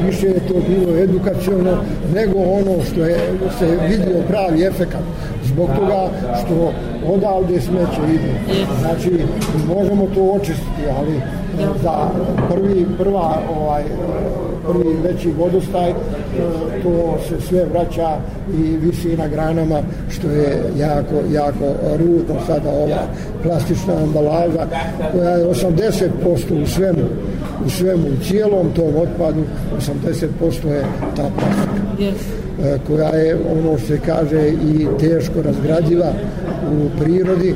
više 0.07 0.27
je 0.27 0.49
to 0.49 0.55
bilo 0.69 0.99
edukacijono 0.99 1.77
nego 2.15 2.39
ono 2.39 2.85
što 2.85 3.05
je 3.05 3.19
se 3.59 3.79
vidio 3.89 4.23
pravi 4.29 4.63
efekat 4.65 5.03
zbog 5.45 5.69
toga 5.79 6.09
što 6.45 6.73
odavde 7.07 7.61
smeće 7.61 8.01
ide. 8.15 8.65
Znači, 8.81 9.11
možemo 9.69 10.07
to 10.15 10.23
očistiti, 10.23 10.83
ali 10.99 11.21
za 11.83 12.09
prvi, 12.51 12.87
prva, 12.99 13.39
ovaj, 13.57 13.83
prvi 14.67 14.97
veći 15.03 15.33
vodostaj, 15.39 15.91
e, 15.91 15.95
to 16.83 17.19
se 17.29 17.41
sve 17.41 17.65
vraća 17.65 18.17
i 18.59 18.63
visi 18.63 19.17
na 19.17 19.29
granama, 19.29 19.81
što 20.11 20.31
je 20.31 20.63
jako, 20.79 21.15
jako 21.33 21.75
rudno 21.99 22.35
sada 22.47 22.71
ova 22.71 23.03
plastična 23.43 23.95
ambalaža, 24.03 24.67
koja 25.13 25.31
je 25.31 25.47
80% 25.47 26.63
u 26.63 26.67
svemu, 26.67 27.05
u 27.67 27.71
svemu, 27.71 28.03
u 28.09 28.25
cijelom 28.25 28.73
tom 28.77 28.97
otpadu, 28.97 29.43
80% 29.79 30.69
je 30.69 30.85
ta 31.17 31.31
plastika. 31.39 31.85
E, 32.63 32.79
koja 32.87 33.09
je 33.09 33.37
ono 33.59 33.79
što 33.79 33.87
se 33.87 34.01
kaže 34.07 34.49
i 34.49 34.87
teško 35.01 35.43
razgrađiva 35.43 36.13
u 36.73 37.01
prirodi 37.01 37.51
e, 37.51 37.55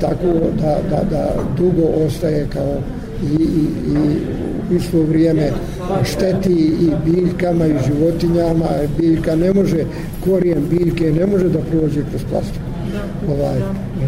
tako 0.00 0.26
da, 0.60 0.76
da, 0.90 1.02
da 1.10 1.30
dugo 1.58 2.06
ostaje 2.06 2.46
kao 2.52 2.74
i, 3.22 3.42
i, 3.42 3.66
i 4.72 4.76
isto 4.76 5.02
vrijeme 5.02 5.52
šteti 6.04 6.52
i 6.52 6.90
biljkama 7.04 7.66
i 7.66 7.74
životinjama. 7.86 8.66
Biljka 8.98 9.36
ne 9.36 9.52
može 9.54 9.84
korijen 10.24 10.68
biljke 10.70 11.12
ne 11.12 11.26
može 11.26 11.48
da 11.48 11.58
prođe 11.58 12.00
kroz 12.10 12.22
plastiku 12.30 12.68
ovaj, 13.28 13.58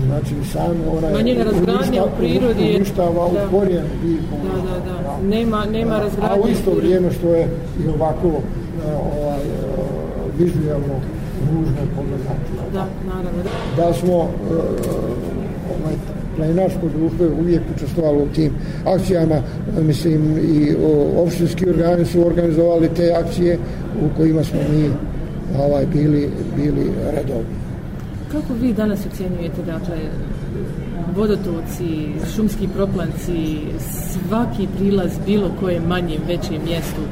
znači 0.07 0.35
samo 0.53 0.75
ona 0.97 1.09
je 1.09 1.15
uništa, 1.15 2.05
u 2.05 2.09
prirodi 2.19 2.77
uništava 2.77 3.27
u 3.27 3.51
korijen 3.51 3.85
biljku. 4.03 4.37
Da, 4.45 4.63
da, 4.63 5.03
da. 5.03 5.29
nema, 5.29 5.65
nema 5.65 5.99
razgradnje 5.99 6.43
a 6.43 6.47
u 6.47 6.49
isto 6.49 6.71
vrijeme 6.71 7.13
što 7.13 7.35
je 7.35 7.49
i 7.85 7.89
ovako 7.89 8.29
ovaj, 9.19 9.41
vizualno 10.39 10.95
nužno 11.53 11.83
pogledati. 11.97 12.51
Da, 12.73 12.87
naravno. 13.07 13.43
Da, 13.77 13.87
da 13.87 13.95
smo 13.95 14.15
ovaj, 15.75 15.95
Dakle, 16.41 16.55
planinarsko 16.55 16.89
društvo 16.99 17.25
je 17.25 17.33
uvijek 17.41 17.63
učestvovalo 17.77 18.23
u 18.23 18.29
tim 18.35 18.53
akcijama, 18.85 19.43
mislim 19.81 20.39
i 20.39 20.77
opštinski 21.17 21.71
organi 21.71 22.05
su 22.05 22.27
organizovali 22.27 22.89
te 22.97 23.13
akcije 23.13 23.59
u 24.03 24.17
kojima 24.17 24.45
smo 24.45 24.59
mi 24.73 24.91
ovaj, 25.59 25.87
bili, 25.87 26.31
bili 26.57 26.91
redovni. 27.13 27.57
Kako 28.33 28.55
vi 28.61 28.73
danas 28.73 29.07
ocjenjujete, 29.07 29.63
dakle, 29.67 29.97
vodotoci, 31.17 32.09
šumski 32.35 32.69
proplanci, 32.77 33.59
svaki 33.79 34.69
prilaz 34.79 35.11
bilo 35.27 35.51
koje 35.61 35.81
manje, 35.81 36.19
veće 36.29 36.59
mjestu 36.67 37.03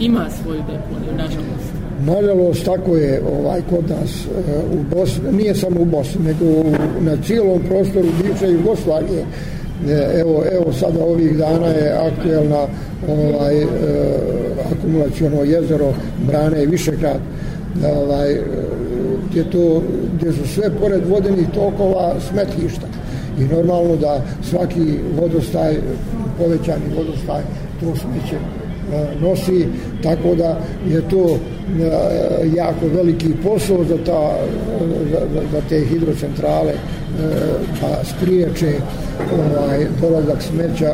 ima 0.00 0.26
svoju 0.42 0.60
deponiju, 0.60 1.12
nažalost? 1.16 1.77
Nažalost, 2.06 2.64
tako 2.64 2.96
je 2.96 3.22
ovaj 3.40 3.60
kod 3.70 3.90
nas 3.90 4.26
eh, 4.26 4.60
u 4.72 4.96
Bosni, 4.96 5.32
nije 5.32 5.54
samo 5.54 5.80
u 5.80 5.84
Bosni, 5.84 6.20
nego 6.24 6.44
na 7.00 7.16
cijelom 7.26 7.60
prostoru 7.68 8.06
bivše 8.22 8.50
Jugoslavije. 8.52 9.24
Eh, 9.88 10.20
evo, 10.20 10.44
evo 10.52 10.72
sada 10.72 11.04
ovih 11.04 11.36
dana 11.36 11.66
je 11.66 11.92
aktuelna 11.92 12.66
ovaj, 13.08 13.62
eh, 13.62 13.66
akumulacijono 14.72 15.42
jezero 15.42 15.92
Brane 16.26 16.62
i 16.62 16.66
Višegrad, 16.66 17.20
ovaj, 17.84 18.36
gdje, 19.30 19.50
to, 19.50 19.82
gdje 20.16 20.32
su 20.32 20.48
sve 20.48 20.70
pored 20.80 21.02
vodenih 21.08 21.48
tokova 21.54 22.14
smetlišta. 22.30 22.86
I 23.40 23.44
normalno 23.44 23.96
da 23.96 24.22
svaki 24.50 24.98
vodostaj, 25.20 25.74
povećani 26.38 26.84
vodostaj, 26.96 27.42
to 27.80 27.86
smeće 27.96 28.36
nosi, 29.20 29.66
tako 30.02 30.34
da 30.34 30.58
je 30.88 31.08
to 31.08 31.38
E, 31.68 32.56
jako 32.56 32.86
veliki 32.94 33.28
posao 33.44 33.84
za, 33.84 33.96
ta, 34.06 34.30
za, 35.10 35.42
za 35.52 35.60
te 35.68 35.80
hidrocentrale 35.80 36.72
e, 36.72 36.76
pa 37.80 38.04
spriječe 38.04 38.72
ovaj, 39.32 39.86
dolazak 40.00 40.42
smeća 40.42 40.92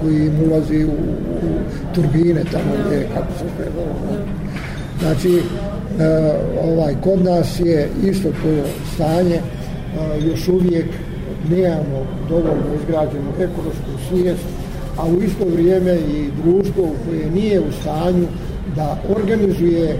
koji 0.00 0.26
im 0.26 0.32
ulazi 0.50 0.84
u, 0.84 0.88
u 0.88 1.48
turbine 1.94 2.44
tamo 2.52 2.72
gdje 2.86 3.08
kako 3.14 3.32
se 3.38 3.44
treba. 3.56 3.82
Znači, 5.00 5.36
e, 5.36 5.42
ovaj, 6.64 6.94
kod 7.00 7.24
nas 7.24 7.60
je 7.60 7.88
isto 8.04 8.28
to 8.28 8.68
stanje, 8.94 9.40
još 10.24 10.48
uvijek 10.48 10.86
nemamo 11.50 12.06
dovoljno 12.28 12.74
izgrađenu 12.80 13.30
ekološku 13.40 13.90
svijest, 14.08 14.44
a 14.98 15.06
u 15.06 15.22
isto 15.22 15.44
vrijeme 15.44 15.94
i 15.94 16.28
društvo 16.44 16.88
koje 17.06 17.30
nije 17.30 17.60
u 17.60 17.72
stanju 17.80 18.26
da 18.76 18.96
organizuje 19.16 19.90
e, 19.90 19.96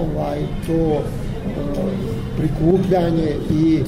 ovaj 0.00 0.38
to 0.66 0.72
e, 0.72 1.02
prikupljanje 2.36 3.36
i 3.50 3.78
e, 3.78 3.84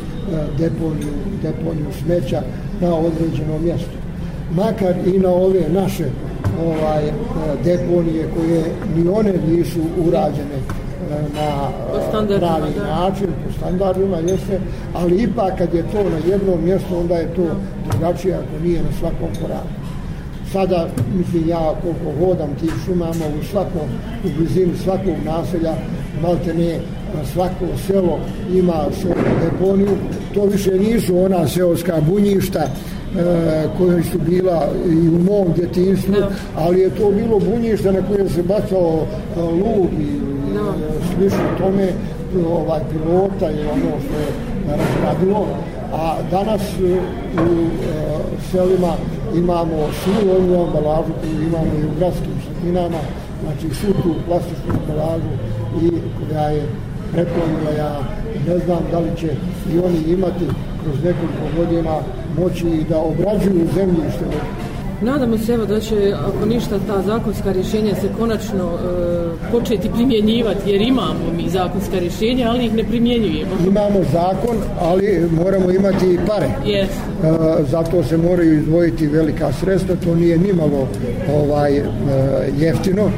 deponiju, 0.59 1.13
deponiju 1.43 1.87
smeća 2.03 2.43
na 2.81 2.95
određenom 2.95 3.65
mjestu. 3.65 3.97
Makar 4.55 4.95
i 5.07 5.19
na 5.19 5.31
ove 5.31 5.69
naše 5.69 6.05
ovaj 6.67 7.13
deponije 7.65 8.29
koje 8.37 8.65
ni 8.97 9.09
one 9.09 9.33
nisu 9.49 9.81
urađene 10.07 10.59
na 11.35 11.71
pravi 12.39 12.71
način, 12.89 13.27
po 13.47 13.53
standardima, 13.59 14.17
jeste, 14.17 14.61
ali 14.95 15.23
ipak 15.23 15.59
kad 15.59 15.75
je 15.75 15.83
to 15.93 16.11
na 16.11 16.33
jednom 16.33 16.65
mjestu, 16.65 16.99
onda 16.99 17.15
je 17.15 17.35
to 17.35 17.47
drugačije 17.91 18.35
ako 18.35 18.65
nije 18.65 18.83
na 18.83 18.89
svakom 19.01 19.29
koraku 19.43 19.86
sada, 20.57 20.87
mislim, 21.19 21.49
ja 21.49 21.75
koliko 21.83 22.27
hodam 22.27 22.49
tim 22.61 22.71
šumama 22.85 23.27
u 23.41 23.45
svakom, 23.45 23.89
u 24.25 24.29
blizini 24.39 24.73
svakog 24.85 25.15
naselja, 25.25 25.75
malte 26.23 26.55
ne, 26.55 26.79
svako 27.33 27.67
selo 27.87 28.19
ima 28.55 28.85
svoju 29.01 29.15
deponiju, 29.45 29.97
to 30.35 30.45
više 30.45 30.79
nisu 30.79 31.19
ona 31.19 31.49
seoska 31.49 32.01
bunjišta 32.09 32.61
e, 32.61 32.69
koje 33.79 34.03
su 34.03 34.19
bila 34.19 34.69
i 34.87 35.09
u 35.09 35.19
mom 35.19 35.53
djetinstvu, 35.57 36.15
ali 36.57 36.81
je 36.81 36.91
to 36.91 37.11
bilo 37.11 37.39
bunjište 37.39 37.93
na 37.93 38.03
koje 38.09 38.29
se 38.29 38.43
bacao 38.43 39.07
e, 39.37 39.41
luk 39.41 39.93
i 40.01 40.11
no. 40.55 40.73
slično 41.15 41.59
tome 41.59 41.89
ovaj, 42.49 42.81
pilota 42.91 43.51
i 43.51 43.61
ono 43.61 43.91
što 44.05 44.19
je 44.19 44.29
razradilo. 44.69 45.47
A 45.93 46.17
danas 46.31 46.63
u 46.81 47.67
selima 48.51 48.93
imamo 49.37 49.77
svu 50.05 50.31
ovu 50.31 50.67
ambalažu 50.67 51.13
koju 51.21 51.43
imamo 51.49 51.73
i 51.81 51.85
u 51.85 51.99
gradskim 51.99 52.37
sredinama, 52.45 53.01
znači 53.43 53.75
svu 53.75 53.93
tu 54.03 54.15
plastičnu 54.27 54.71
ambalažu 54.81 55.33
i 55.83 55.91
koja 56.19 56.49
je 56.49 56.67
preklonila 57.13 57.71
ja 57.79 58.01
ne 58.47 58.59
znam 58.59 58.83
da 58.91 58.99
li 58.99 59.11
će 59.17 59.31
i 59.73 59.79
oni 59.79 59.99
imati 59.99 60.47
kroz 60.83 60.97
nekoliko 61.05 61.45
godina 61.57 61.95
moći 62.39 62.85
da 62.89 62.99
obrađuju 62.99 63.67
zemljište. 63.75 64.25
Nadamo 65.01 65.39
se 65.39 65.53
evo 65.53 65.67
da 65.67 65.81
će, 65.81 66.15
ako 66.27 66.47
ništa, 66.47 66.79
ta 66.87 67.03
zakonska 67.03 67.53
rješenja 67.53 67.95
se 67.95 68.09
konačno 68.19 68.65
e, 68.65 69.51
početi 69.53 69.91
primjenjivati, 69.95 70.71
jer 70.71 70.83
imamo 70.83 71.33
mi 71.37 71.51
zakonska 71.51 71.99
rješenja, 71.99 72.51
ali 72.51 72.67
ih 72.67 72.75
ne 72.75 72.85
primjenjujemo. 72.85 73.51
Imamo 73.67 74.01
zakon, 74.13 74.57
ali 74.81 75.29
moramo 75.31 75.71
imati 75.71 76.07
i 76.07 76.19
pare. 76.27 76.49
Yes. 76.65 76.85
E, 76.85 77.65
zato 77.71 78.03
se 78.03 78.17
moraju 78.17 78.59
izdvojiti 78.59 79.07
velika 79.07 79.53
sredstva, 79.53 79.97
to 80.05 80.15
nije 80.15 80.39
nimalo 80.39 80.89
ovaj, 81.35 81.77
e, 81.79 81.83
jeftino. 82.59 83.11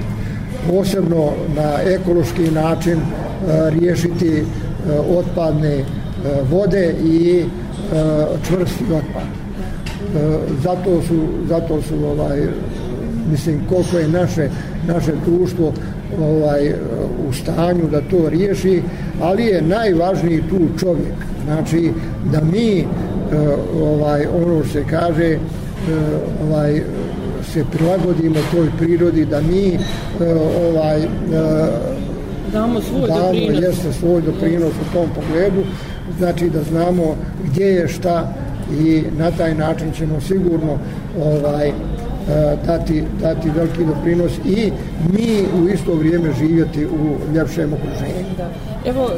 Posebno 0.70 1.30
na 1.56 1.82
ekološki 1.82 2.50
način 2.50 3.00
E, 3.46 3.70
riješiti 3.70 4.28
e, 4.28 4.44
otpadne 5.18 5.74
e, 5.78 5.84
vode 6.50 6.94
i 7.04 7.44
čvrsti 8.48 8.84
otpad. 8.84 9.37
Zato 10.62 11.02
su, 11.02 11.14
zato 11.48 11.82
su 11.82 11.94
ovaj, 12.04 12.40
mislim 13.30 13.60
koliko 13.68 13.98
je 13.98 14.08
naše, 14.08 14.48
naše 14.86 15.12
društvo 15.26 15.72
ovaj, 16.20 16.72
u 17.28 17.32
stanju 17.32 17.88
da 17.90 18.00
to 18.00 18.28
riješi, 18.28 18.82
ali 19.20 19.44
je 19.44 19.62
najvažniji 19.62 20.42
tu 20.50 20.58
čovjek. 20.80 21.14
Znači 21.44 21.92
da 22.32 22.40
mi 22.52 22.86
ovaj, 23.82 24.26
ono 24.26 24.64
se 24.64 24.84
kaže 24.90 25.38
ovaj, 26.48 26.82
se 27.52 27.64
prilagodimo 27.72 28.36
toj 28.52 28.68
prirodi, 28.78 29.24
da 29.24 29.40
mi 29.40 29.78
ovaj, 30.68 31.02
damo 32.52 32.80
svoj 32.80 33.08
damo, 33.08 33.22
doprinos. 33.22 33.62
Jeste 33.62 33.92
svoj 33.92 34.22
doprinos 34.22 34.72
u 34.72 34.92
tom 34.94 35.08
pogledu, 35.14 35.62
znači 36.18 36.50
da 36.50 36.62
znamo 36.62 37.16
gdje 37.44 37.64
je 37.64 37.88
šta 37.88 38.34
i 38.80 39.02
na 39.18 39.30
taj 39.30 39.54
način 39.54 39.92
ćemo 39.92 40.20
sigurno 40.20 40.78
ovaj, 41.22 41.68
e, 41.68 41.72
dati, 42.66 43.04
dati 43.20 43.50
veliki 43.50 43.84
doprinos 43.84 44.32
i 44.44 44.72
mi 45.12 45.44
u 45.62 45.68
isto 45.68 45.94
vrijeme 45.94 46.32
živjeti 46.38 46.86
u 46.86 47.34
ljepšem 47.34 47.72
okruženju. 47.72 48.24
Da. 48.36 48.50
Evo, 48.90 49.10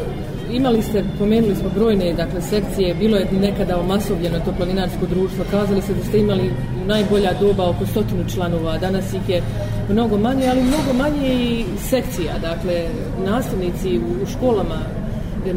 imali 0.52 0.82
ste, 0.82 1.04
pomenuli 1.18 1.56
smo 1.56 1.68
brojne 1.74 2.12
dakle, 2.12 2.40
sekcije, 2.40 2.94
bilo 2.94 3.16
je 3.16 3.26
nekada 3.40 3.80
omasovljeno 3.80 4.38
to 4.44 4.52
planinarsko 4.56 5.06
društvo, 5.06 5.44
kazali 5.50 5.82
ste 5.82 5.94
da 5.94 6.04
ste 6.04 6.18
imali 6.18 6.50
najbolja 6.86 7.32
doba 7.40 7.70
oko 7.70 7.86
stotinu 7.86 8.24
članova, 8.34 8.78
danas 8.78 9.14
ih 9.14 9.28
je 9.28 9.42
mnogo 9.88 10.18
manje, 10.18 10.48
ali 10.48 10.62
mnogo 10.62 10.92
manje 10.98 11.34
i 11.34 11.64
sekcija, 11.78 12.32
dakle, 12.42 12.84
nastavnici 13.26 13.98
u, 13.98 14.22
u 14.22 14.26
školama 14.26 14.78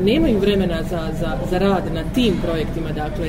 nemaju 0.05 0.39
vremena 0.39 0.83
za, 0.89 1.01
za, 1.19 1.37
za 1.49 1.57
rad 1.57 1.83
na 1.93 2.03
tim 2.13 2.33
projektima, 2.43 2.91
dakle, 2.91 3.27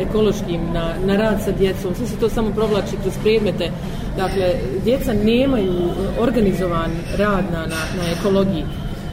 ekološkim, 0.00 0.60
na, 0.72 0.94
na 1.06 1.16
rad 1.16 1.42
sa 1.44 1.50
djecom, 1.50 1.94
sve 1.94 2.06
se 2.06 2.16
to 2.16 2.28
samo 2.28 2.50
provlači 2.50 2.96
kroz 3.02 3.14
predmete, 3.22 3.70
dakle, 4.16 4.54
djeca 4.84 5.12
nemaju 5.12 5.74
organizovan 6.20 6.90
rad 7.18 7.44
na, 7.52 7.58
na, 7.58 7.82
na 7.96 8.10
ekologiji. 8.18 8.64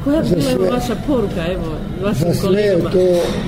Koja 0.03 0.17
je 0.17 0.55
bila 0.57 0.69
vaša 0.73 0.95
poruka, 1.07 1.45
evo, 1.51 1.75
vašim 2.03 2.27
za 2.27 2.33
sve 2.33 2.47
kolegama? 2.47 2.89
To, 2.89 2.99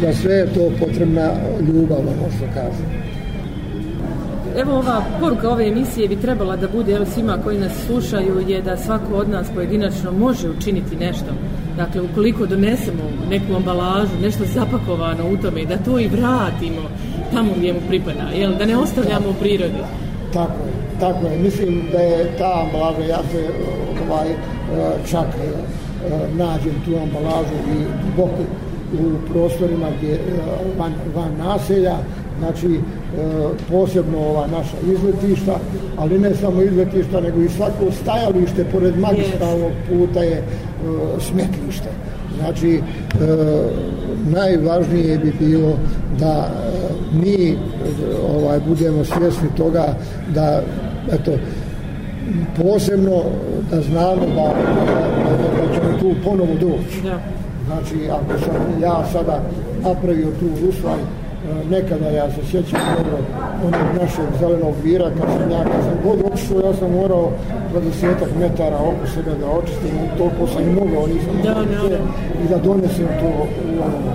za 0.01 0.13
sve 0.21 0.35
je 0.35 0.53
to 0.53 0.71
potrebna 0.79 1.31
ljubav, 1.67 1.99
ono 1.99 2.31
što 2.37 2.45
kažem. 2.53 3.03
Evo 4.57 4.73
ova 4.73 5.03
poruka 5.19 5.49
ove 5.49 5.67
emisije 5.67 6.07
bi 6.07 6.15
trebala 6.15 6.55
da 6.55 6.67
bude 6.67 6.91
evo, 6.91 7.05
svima 7.05 7.37
koji 7.43 7.59
nas 7.59 7.71
slušaju 7.87 8.43
je 8.47 8.61
da 8.61 8.77
svako 8.77 9.15
od 9.15 9.29
nas 9.29 9.47
pojedinačno 9.55 10.11
može 10.11 10.49
učiniti 10.49 10.95
nešto. 10.95 11.31
Dakle, 11.77 12.01
ukoliko 12.01 12.45
donesemo 12.45 13.03
neku 13.29 13.55
ambalažu, 13.55 14.11
nešto 14.21 14.43
zapakovano 14.53 15.29
u 15.29 15.37
tome, 15.37 15.65
da 15.65 15.77
to 15.77 15.99
i 15.99 16.07
vratimo 16.07 16.81
tamo 17.33 17.51
gdje 17.57 17.73
mu 17.73 17.79
pripada, 17.87 18.29
jel? 18.35 18.55
da 18.55 18.65
ne 18.65 18.77
ostavljamo 18.77 19.29
u 19.29 19.33
prirodi. 19.33 19.83
Tako 20.33 20.63
je, 20.67 20.73
tako 20.99 21.27
je. 21.27 21.37
Mislim 21.37 21.83
da 21.91 21.97
je 21.97 22.31
ta 22.37 22.65
ambalaža, 22.65 23.03
ja 23.09 23.19
se 23.31 23.49
ovaj, 24.09 24.27
čak 25.11 25.27
E, 26.03 26.37
nađem 26.37 26.73
tu 26.85 26.91
ambalažu 26.97 27.55
i 27.75 27.83
duboko 28.05 28.43
u 28.93 29.33
prostorima 29.33 29.87
gdje, 29.97 30.13
e, 30.13 30.19
van, 30.77 30.93
van 31.15 31.31
naselja, 31.37 31.95
znači 32.39 32.79
posebno 33.69 34.17
ova 34.17 34.47
naša 34.47 34.77
izletišta, 34.93 35.59
ali 35.97 36.19
ne 36.19 36.35
samo 36.35 36.61
izletišta, 36.61 37.21
nego 37.21 37.41
i 37.41 37.49
svako 37.49 37.91
stajalište 38.01 38.65
pored 38.71 38.99
magistralnog 38.99 39.71
puta 39.89 40.19
je 40.19 40.43
smetlište. 41.19 41.89
Znači, 42.39 42.81
najvažnije 44.29 45.17
bi 45.17 45.33
bilo 45.39 45.73
da 46.19 46.49
mi 47.13 47.57
ovaj 48.35 48.59
budemo 48.67 49.03
svjesni 49.03 49.49
toga 49.57 49.85
da 50.35 50.61
eto, 51.11 51.31
posebno 52.57 53.21
da 53.71 53.81
znamo 53.81 54.25
da, 54.35 54.53
da, 55.25 55.67
da 55.67 55.73
ćemo 55.73 55.97
tu 55.99 56.15
ponovo 56.23 56.53
doći. 56.53 57.01
Znači, 57.67 58.09
ako 58.11 58.39
sam 58.39 58.81
ja 58.81 59.05
sada 59.11 59.39
napravio 59.83 60.27
tu 60.39 60.67
usvaj, 60.69 60.95
e, 60.95 61.22
nekada 61.69 62.09
ja 62.09 62.31
se 62.31 62.41
sjećam 62.51 62.79
dobro 62.97 63.17
onog 63.63 64.01
našeg 64.01 64.25
zelenog 64.39 64.73
vira, 64.83 65.09
kad 65.19 65.27
sam 65.37 65.51
ja, 65.51 65.63
kad 65.63 65.83
sam 65.83 65.97
god 66.03 66.19
otišao, 66.31 66.69
ja 66.69 66.73
sam 66.73 66.91
morao 66.91 67.31
20 67.73 68.39
metara 68.39 68.77
oko 68.77 69.07
sebe 69.13 69.31
da 69.39 69.47
očistim, 69.47 69.89
toliko 70.17 70.47
sam 70.47 70.63
i 70.63 70.73
mogao, 70.73 71.07
nisam 71.07 71.35
da, 71.43 71.53
da, 71.53 71.89
da. 71.89 71.97
i 72.45 72.47
da 72.49 72.57
donesem 72.57 73.07
to 73.19 73.27
u 73.27 73.83
ono. 73.87 74.11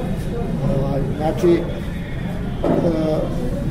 Ovaj, 0.78 1.00
znači, 1.18 1.52
e, 1.54 3.18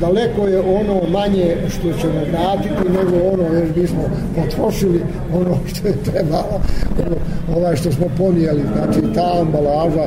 daleko 0.00 0.46
je 0.46 0.60
ono 0.60 1.00
manje 1.10 1.56
što 1.68 1.92
ćemo 2.00 2.20
vratiti 2.32 2.88
nego 2.88 3.28
ono 3.32 3.54
jer 3.54 3.72
bismo 3.74 4.00
potrošili 4.36 5.02
ono 5.34 5.56
što 5.66 5.88
je 5.88 5.94
trebalo 6.04 6.60
ono, 7.06 7.16
ovaj 7.56 7.76
što 7.76 7.92
smo 7.92 8.06
ponijeli 8.18 8.62
znači 8.72 9.14
ta 9.14 9.40
ambalaža 9.40 10.02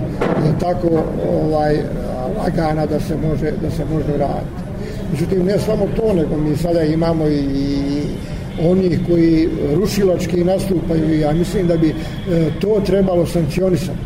je 0.45 0.59
tako 0.59 0.87
ovaj 1.45 1.79
lagana 2.43 2.85
da 2.85 2.99
se 2.99 3.15
može 3.17 3.51
da 3.61 3.71
se 3.71 3.85
može 3.85 4.11
vratiti 4.17 4.71
međutim 5.11 5.45
ne 5.45 5.59
samo 5.59 5.87
to 5.95 6.13
nego 6.13 6.37
mi 6.37 6.57
sada 6.57 6.83
imamo 6.83 7.27
i, 7.27 7.39
i 7.39 8.01
onih 8.59 8.99
koji 9.09 9.49
rušilački 9.75 10.43
nastupaju 10.43 11.19
ja 11.19 11.33
mislim 11.33 11.67
da 11.67 11.77
bi 11.77 11.89
e, 11.89 11.93
to 12.61 12.81
trebalo 12.85 13.25
sankcionisati. 13.25 13.97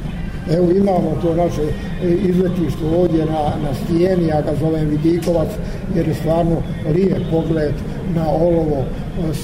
Evo 0.51 0.71
imamo 0.71 1.17
to 1.21 1.35
naše 1.35 1.61
e, 1.61 2.13
izletište 2.29 2.85
ovdje 2.97 3.25
na, 3.25 3.41
na 3.63 3.73
stijeni, 3.83 4.27
ja 4.27 4.41
ga 4.41 4.51
zovem 4.59 4.89
Vidikovac, 4.89 5.47
jer 5.95 6.07
je 6.07 6.13
stvarno 6.13 6.61
lijep 6.93 7.21
pogled 7.31 7.73
na 8.15 8.29
olovo 8.29 8.85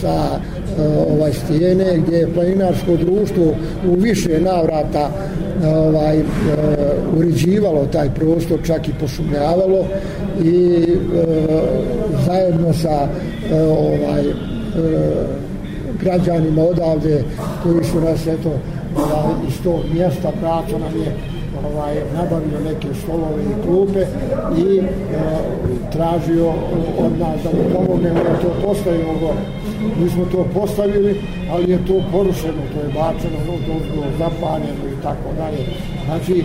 sa 0.01 0.39
e, 0.39 0.87
ovaj 1.15 1.33
stijene, 1.33 1.97
gdje 1.97 2.17
je 2.17 2.33
planinarsko 2.33 2.95
društvo 2.95 3.43
u 3.87 3.95
više 3.95 4.39
navrata 4.41 5.09
e, 5.09 5.67
ovaj, 5.67 6.17
e, 6.19 6.23
uređivalo 7.17 7.85
taj 7.85 8.09
prostor, 8.09 8.59
čak 8.63 8.87
i 8.87 8.93
pošumljavalo 8.99 9.85
i 10.43 10.83
e, 10.83 11.25
zajedno 12.25 12.73
sa 12.73 13.07
e, 13.51 13.61
ovaj, 13.63 14.21
e, 14.21 14.33
građanima 16.01 16.61
odavde 16.61 17.23
koji 17.63 17.83
su 17.83 18.01
nas 18.01 18.27
eto 18.27 18.51
ovaj, 18.95 19.47
iz 19.47 19.63
tog 19.63 19.79
mjesta 19.93 20.31
braco 20.41 20.79
nam 20.79 21.01
je 21.01 21.15
ovaj, 21.65 21.95
nabavio 22.13 22.59
neke 22.65 22.87
stolove 23.03 23.43
i 23.43 23.61
klupe 23.65 24.05
i 24.57 24.77
e, 24.77 24.83
tražio 25.91 26.49
od 26.97 27.19
nas 27.19 27.43
da 27.43 27.49
mu 27.49 27.75
pomognemo 27.75 28.19
da 28.23 28.41
to 28.41 28.67
postavimo 28.67 29.13
gore. 29.19 29.60
Mi 30.01 30.09
smo 30.09 30.25
to 30.25 30.45
postavili, 30.53 31.21
ali 31.51 31.71
je 31.71 31.85
to 31.85 32.01
porušeno, 32.11 32.61
to 32.73 32.79
je 32.79 32.87
bačeno, 32.87 33.37
no, 33.47 33.53
to 33.67 33.73
je 34.01 34.11
zapanjeno 34.17 34.83
i 34.93 35.03
tako 35.03 35.29
dalje. 35.37 35.65
Znači, 36.05 36.43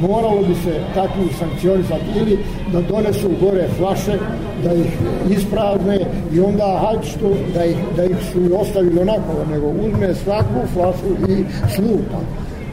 moralo 0.00 0.42
bi 0.42 0.54
se 0.54 0.80
takvi 0.94 1.28
sankcionizati 1.38 2.04
ili 2.16 2.38
da 2.72 2.80
donesu 2.80 3.30
gore 3.40 3.68
flaše, 3.78 4.18
da 4.64 4.72
ih 4.72 4.92
ispravne 5.30 5.98
i 6.32 6.40
onda 6.40 6.80
hajde 6.86 7.06
što 7.06 7.30
da 7.54 7.64
ih, 7.64 7.76
da 7.96 8.04
ih 8.04 8.16
su 8.32 8.60
ostavili 8.60 9.00
onako, 9.00 9.32
nego 9.50 9.66
uzme 9.66 10.14
svaku 10.14 10.60
flašu 10.72 11.32
i 11.32 11.44
slupa 11.74 12.20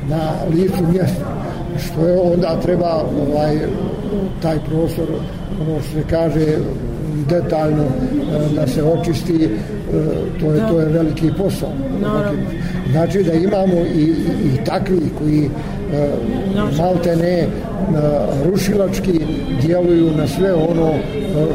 na 0.10 0.32
licu 0.54 0.84
mjesta 0.92 1.42
što 1.80 2.08
je 2.08 2.20
onda 2.20 2.60
treba 2.62 3.04
ovaj, 3.28 3.58
taj 4.42 4.60
prostor, 4.70 5.06
ono 5.62 5.80
što 5.82 5.94
se 5.94 6.04
kaže, 6.10 6.58
detaljno 7.30 7.84
e, 7.84 8.56
da 8.56 8.68
se 8.68 8.84
očisti, 8.84 9.46
e, 9.46 9.50
to 10.40 10.54
je, 10.54 10.68
to 10.70 10.80
je 10.80 10.86
veliki 10.86 11.32
posao. 11.38 11.70
Naravno. 12.02 12.42
Znači 12.92 13.24
da 13.24 13.34
imamo 13.34 13.76
i, 13.96 14.04
i, 14.04 14.66
takvi 14.66 15.00
koji 15.20 15.50
malte 16.78 17.16
ne 17.16 17.48
rušilački 18.46 19.20
djeluju 19.62 20.12
na 20.18 20.28
sve 20.28 20.54
ono 20.54 20.92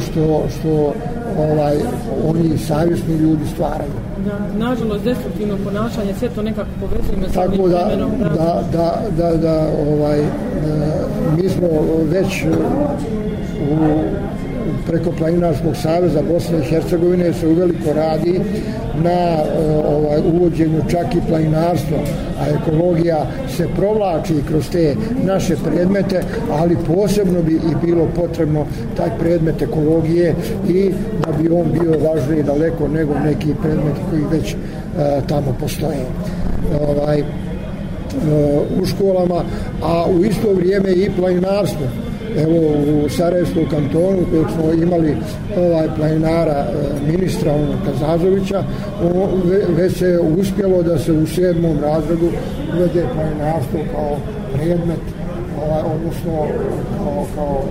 što, 0.00 0.44
što 0.58 0.94
ovaj, 1.38 1.76
oni 2.24 2.58
savjesni 2.58 3.14
ljudi 3.14 3.42
stvaraju. 3.54 3.90
Da, 4.26 4.66
nažalost, 4.66 5.04
destruktivno 5.04 5.56
ponašanje, 5.64 6.14
sve 6.18 6.28
to 6.28 6.42
nekako 6.42 6.68
povezujemo 6.80 7.26
sa 7.28 7.32
Tako 7.32 7.68
da, 7.68 7.90
imenom, 7.92 8.10
da, 8.18 8.28
da, 8.28 8.62
da, 8.72 9.02
da, 9.16 9.36
da, 9.36 9.68
ovaj, 9.88 10.20
mi 11.36 11.48
smo 11.48 11.68
već 12.10 12.44
u 13.70 13.86
preko 14.86 15.12
Planinarskog 15.18 15.76
saveza 15.76 16.22
Bosne 16.22 16.58
i 16.58 16.62
Hercegovine 16.62 17.32
se 17.32 17.48
uveliko 17.48 17.92
radi 17.92 18.40
na 19.02 19.10
e, 19.10 19.44
ovaj, 19.88 20.20
uvođenju 20.32 20.82
čak 20.90 21.14
i 21.14 21.28
planinarstva, 21.28 21.98
a 22.40 22.44
ekologija 22.48 23.26
se 23.56 23.68
provlači 23.76 24.34
kroz 24.48 24.70
te 24.70 24.96
naše 25.24 25.56
predmete, 25.64 26.22
ali 26.50 26.76
posebno 26.86 27.42
bi 27.42 27.54
i 27.54 27.86
bilo 27.86 28.08
potrebno 28.16 28.66
taj 28.96 29.10
predmet 29.18 29.62
ekologije 29.62 30.34
i 30.68 30.90
da 31.26 31.32
bi 31.32 31.48
on 31.48 31.66
bio 31.72 32.08
važniji 32.08 32.42
daleko 32.42 32.88
nego 32.88 33.14
neki 33.24 33.54
predmeti 33.62 34.00
koji 34.10 34.22
već 34.40 34.54
uh, 34.54 35.26
tamo 35.26 35.56
postoje. 35.60 36.06
Ovaj, 36.88 37.18
e, 37.18 37.24
u 38.82 38.86
školama, 38.86 39.44
a 39.82 40.04
u 40.10 40.24
isto 40.24 40.52
vrijeme 40.52 40.92
i 40.92 41.10
planinarstvo 41.16 41.86
evo 42.36 42.56
u 43.04 43.08
Sarajevskom 43.08 43.68
kantonu 43.70 44.18
kojeg 44.30 44.46
smo 44.54 44.72
imali 44.72 45.16
ovaj 45.56 45.88
planinara 45.96 46.66
e, 46.66 47.10
ministra 47.10 47.52
ono, 47.54 47.74
Kazazovića 47.86 48.62
već 49.76 49.98
se 49.98 50.18
uspjelo 50.38 50.82
da 50.82 50.98
se 50.98 51.12
u 51.12 51.26
sedmom 51.26 51.78
razredu 51.82 52.28
uvede 52.76 53.04
planinarstvo 53.14 53.80
kao 53.92 54.16
predmet 54.54 55.00
ovaj, 55.62 55.82
odnosno 55.94 56.32
kao, 56.98 57.26
kao 57.34 57.62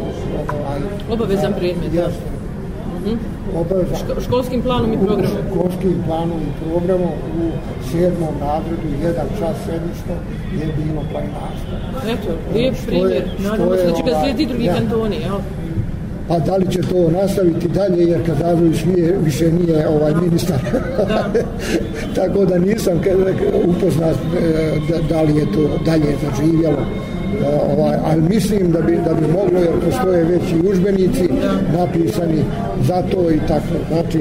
ovaj, 0.60 0.80
obavezan 1.12 1.54
predmet 1.60 1.94
jasno, 1.94 2.35
Mhm. 3.06 3.18
Obavezan. 3.60 3.98
Ško, 3.98 4.22
školskim 4.22 4.62
planom 4.62 4.94
i 4.94 4.98
programom? 4.98 5.38
Školskim 5.52 6.04
planom 6.08 6.40
i 6.50 6.52
programom 6.64 7.14
u 7.42 7.46
sedmom 7.92 8.34
razredu, 8.42 8.88
jedan 9.04 9.28
čas 9.40 9.56
sedmično, 9.66 10.14
je 10.60 10.68
bilo 10.78 11.02
planinarstvo. 11.12 11.74
Eto, 12.14 12.30
lijep 12.54 12.76
primjer. 12.88 13.24
Nadamo 13.40 13.76
se 13.76 13.86
da 13.86 13.94
će 13.94 14.04
ga 14.04 14.20
slijedi 14.22 14.46
drugi 14.46 14.66
ja. 14.66 14.74
kantoni, 14.74 15.16
jel? 15.16 15.38
Pa 16.28 16.40
da 16.40 16.56
li 16.56 16.72
će 16.72 16.82
to 16.82 17.12
nastaviti 17.12 17.68
dalje, 17.68 18.04
jer 18.04 18.26
Kazazović 18.26 18.86
nije, 18.86 19.18
više 19.24 19.52
nije 19.52 19.88
ovaj 19.88 20.14
ministar. 20.22 20.60
Da. 21.08 21.30
Tako 22.22 22.46
da 22.46 22.58
nisam 22.60 23.02
upoznat 23.66 24.16
e, 24.16 24.72
da, 24.90 25.16
da 25.16 25.22
li 25.22 25.36
je 25.36 25.46
to 25.46 25.70
dalje 25.86 26.16
zaživjelo 26.24 26.86
ovaj, 27.72 27.98
ali 28.06 28.22
mislim 28.22 28.72
da 28.72 28.82
bi, 28.82 28.98
da 29.06 29.14
bi 29.14 29.28
moglo 29.28 29.60
jer 29.60 29.74
postoje 29.86 30.24
već 30.24 30.52
i 30.52 30.68
užbenici 30.70 31.30
napisani 31.78 32.44
za 32.88 33.02
to 33.02 33.32
i 33.32 33.40
tako. 33.48 33.76
Znači 33.90 34.20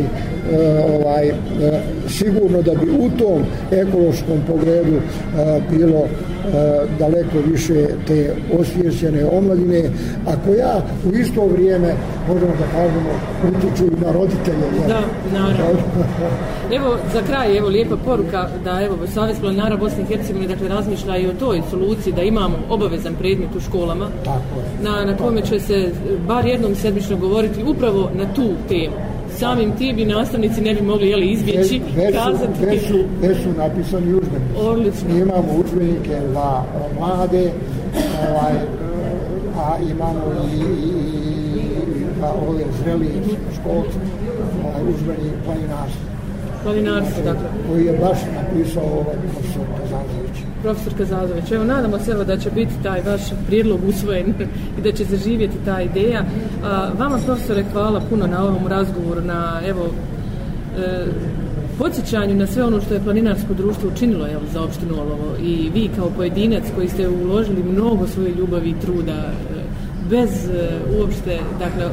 ovaj, 0.52 1.28
e, 1.28 1.34
sigurno 2.08 2.62
da 2.62 2.74
bi 2.74 2.90
u 2.90 3.10
tom 3.18 3.42
ekološkom 3.70 4.38
pogledu 4.46 4.96
e, 4.96 5.00
bilo 5.70 6.00
e, 6.00 6.08
daleko 6.98 7.38
više 7.52 7.86
te 8.06 8.34
osvješćene 8.58 9.24
omladine 9.24 9.82
a 10.26 10.32
koja 10.46 10.82
u 11.06 11.14
isto 11.14 11.46
vrijeme 11.46 11.94
možemo 12.28 12.52
da 12.52 12.66
kažemo 12.72 13.10
utiču 13.48 13.84
i 13.84 14.04
na 14.04 14.12
roditelje 14.12 14.86
da, 14.88 15.00
naravno. 15.32 15.64
Evo 16.72 16.96
za 17.12 17.22
kraj, 17.22 17.56
evo 17.58 17.68
lijepa 17.68 17.96
poruka 17.96 18.48
da 18.64 18.82
evo 18.82 18.96
Savjez 19.14 19.40
planara 19.40 19.76
Bosne 19.76 20.02
i 20.02 20.06
Hercegovine 20.06 20.54
dakle 20.54 20.68
razmišlja 20.68 21.16
i 21.16 21.26
o 21.26 21.32
toj 21.32 21.62
soluciji 21.70 22.12
da 22.12 22.22
imamo 22.22 22.56
obavezan 22.70 23.14
predmet 23.14 23.56
u 23.56 23.60
školama. 23.60 24.08
Tako 24.24 24.60
je. 24.60 24.90
Na, 24.90 25.04
na 25.04 25.16
kome 25.16 25.42
će 25.42 25.60
se 25.60 25.90
bar 26.28 26.46
jednom 26.46 26.74
sedmično 26.74 27.16
govoriti 27.16 27.62
upravo 27.62 28.10
na 28.14 28.34
tu 28.34 28.50
temu 28.68 29.13
samim 29.38 29.76
ti 29.76 29.92
bi 29.92 30.04
nastavnici 30.04 30.60
ne 30.60 30.74
bi 30.74 30.82
mogli 30.82 31.08
jeli, 31.08 31.30
izbjeći 31.30 31.80
već, 31.96 32.14
kazati. 32.14 32.66
Već 32.66 32.88
su, 32.88 32.98
već 33.20 33.42
su 33.42 33.48
napisani 33.58 34.14
užbenici. 34.14 34.60
Odlično. 34.60 35.08
Mi 35.14 35.20
imamo 35.20 35.48
užbenike 35.64 36.20
za 36.32 36.62
mlade, 37.00 37.50
ovaj, 38.28 38.54
a 39.56 39.78
imamo 39.90 40.20
i, 40.52 40.56
i, 40.56 40.94
i 41.60 42.04
za 42.20 42.32
ove 42.48 42.64
zreli 42.82 43.08
školce, 43.54 43.98
ovaj, 44.64 44.82
užbenik 44.82 45.32
planinarstva. 45.44 46.13
Planinarstvo, 46.64 47.24
dakle. 47.24 47.46
Koji 47.68 47.84
je 47.84 47.92
baš 47.92 48.18
napisao 48.34 48.84
ovaj 48.84 49.16
profesor 49.32 49.66
Kazazović. 49.78 50.36
Profesor 50.62 50.92
Kazazović, 50.98 51.52
evo 51.52 51.64
nadamo 51.64 51.98
se 51.98 52.10
evo 52.10 52.24
da 52.24 52.36
će 52.36 52.50
biti 52.50 52.72
taj 52.82 53.02
vaš 53.02 53.20
prijedlog 53.46 53.80
usvojen 53.88 54.34
i 54.78 54.82
da 54.82 54.92
će 54.92 55.04
zaživjeti 55.04 55.56
ta 55.64 55.82
ideja. 55.82 56.24
A, 56.64 56.90
vama 56.98 57.18
profesore 57.26 57.64
hvala 57.72 58.00
puno 58.10 58.26
na 58.26 58.44
ovom 58.44 58.66
razgovoru, 58.66 59.20
na 59.20 59.60
evo 59.66 59.86
e, 60.78 61.04
podsjećanju 61.78 62.34
na 62.34 62.46
sve 62.46 62.64
ono 62.64 62.80
što 62.80 62.94
je 62.94 63.00
planinarsko 63.00 63.54
društvo 63.54 63.90
učinilo 63.94 64.26
evo, 64.26 64.42
za 64.52 64.62
opštinu 64.62 64.94
Olovo 64.94 65.36
i 65.42 65.70
vi 65.74 65.90
kao 65.96 66.10
pojedinac 66.16 66.64
koji 66.74 66.88
ste 66.88 67.08
uložili 67.08 67.62
mnogo 67.62 68.06
svoje 68.06 68.34
ljubavi 68.34 68.70
i 68.70 68.80
truda 68.80 69.12
e, 69.12 69.32
bez 70.10 70.48
e, 70.48 70.68
uopšte 70.98 71.38
dakle, 71.58 71.90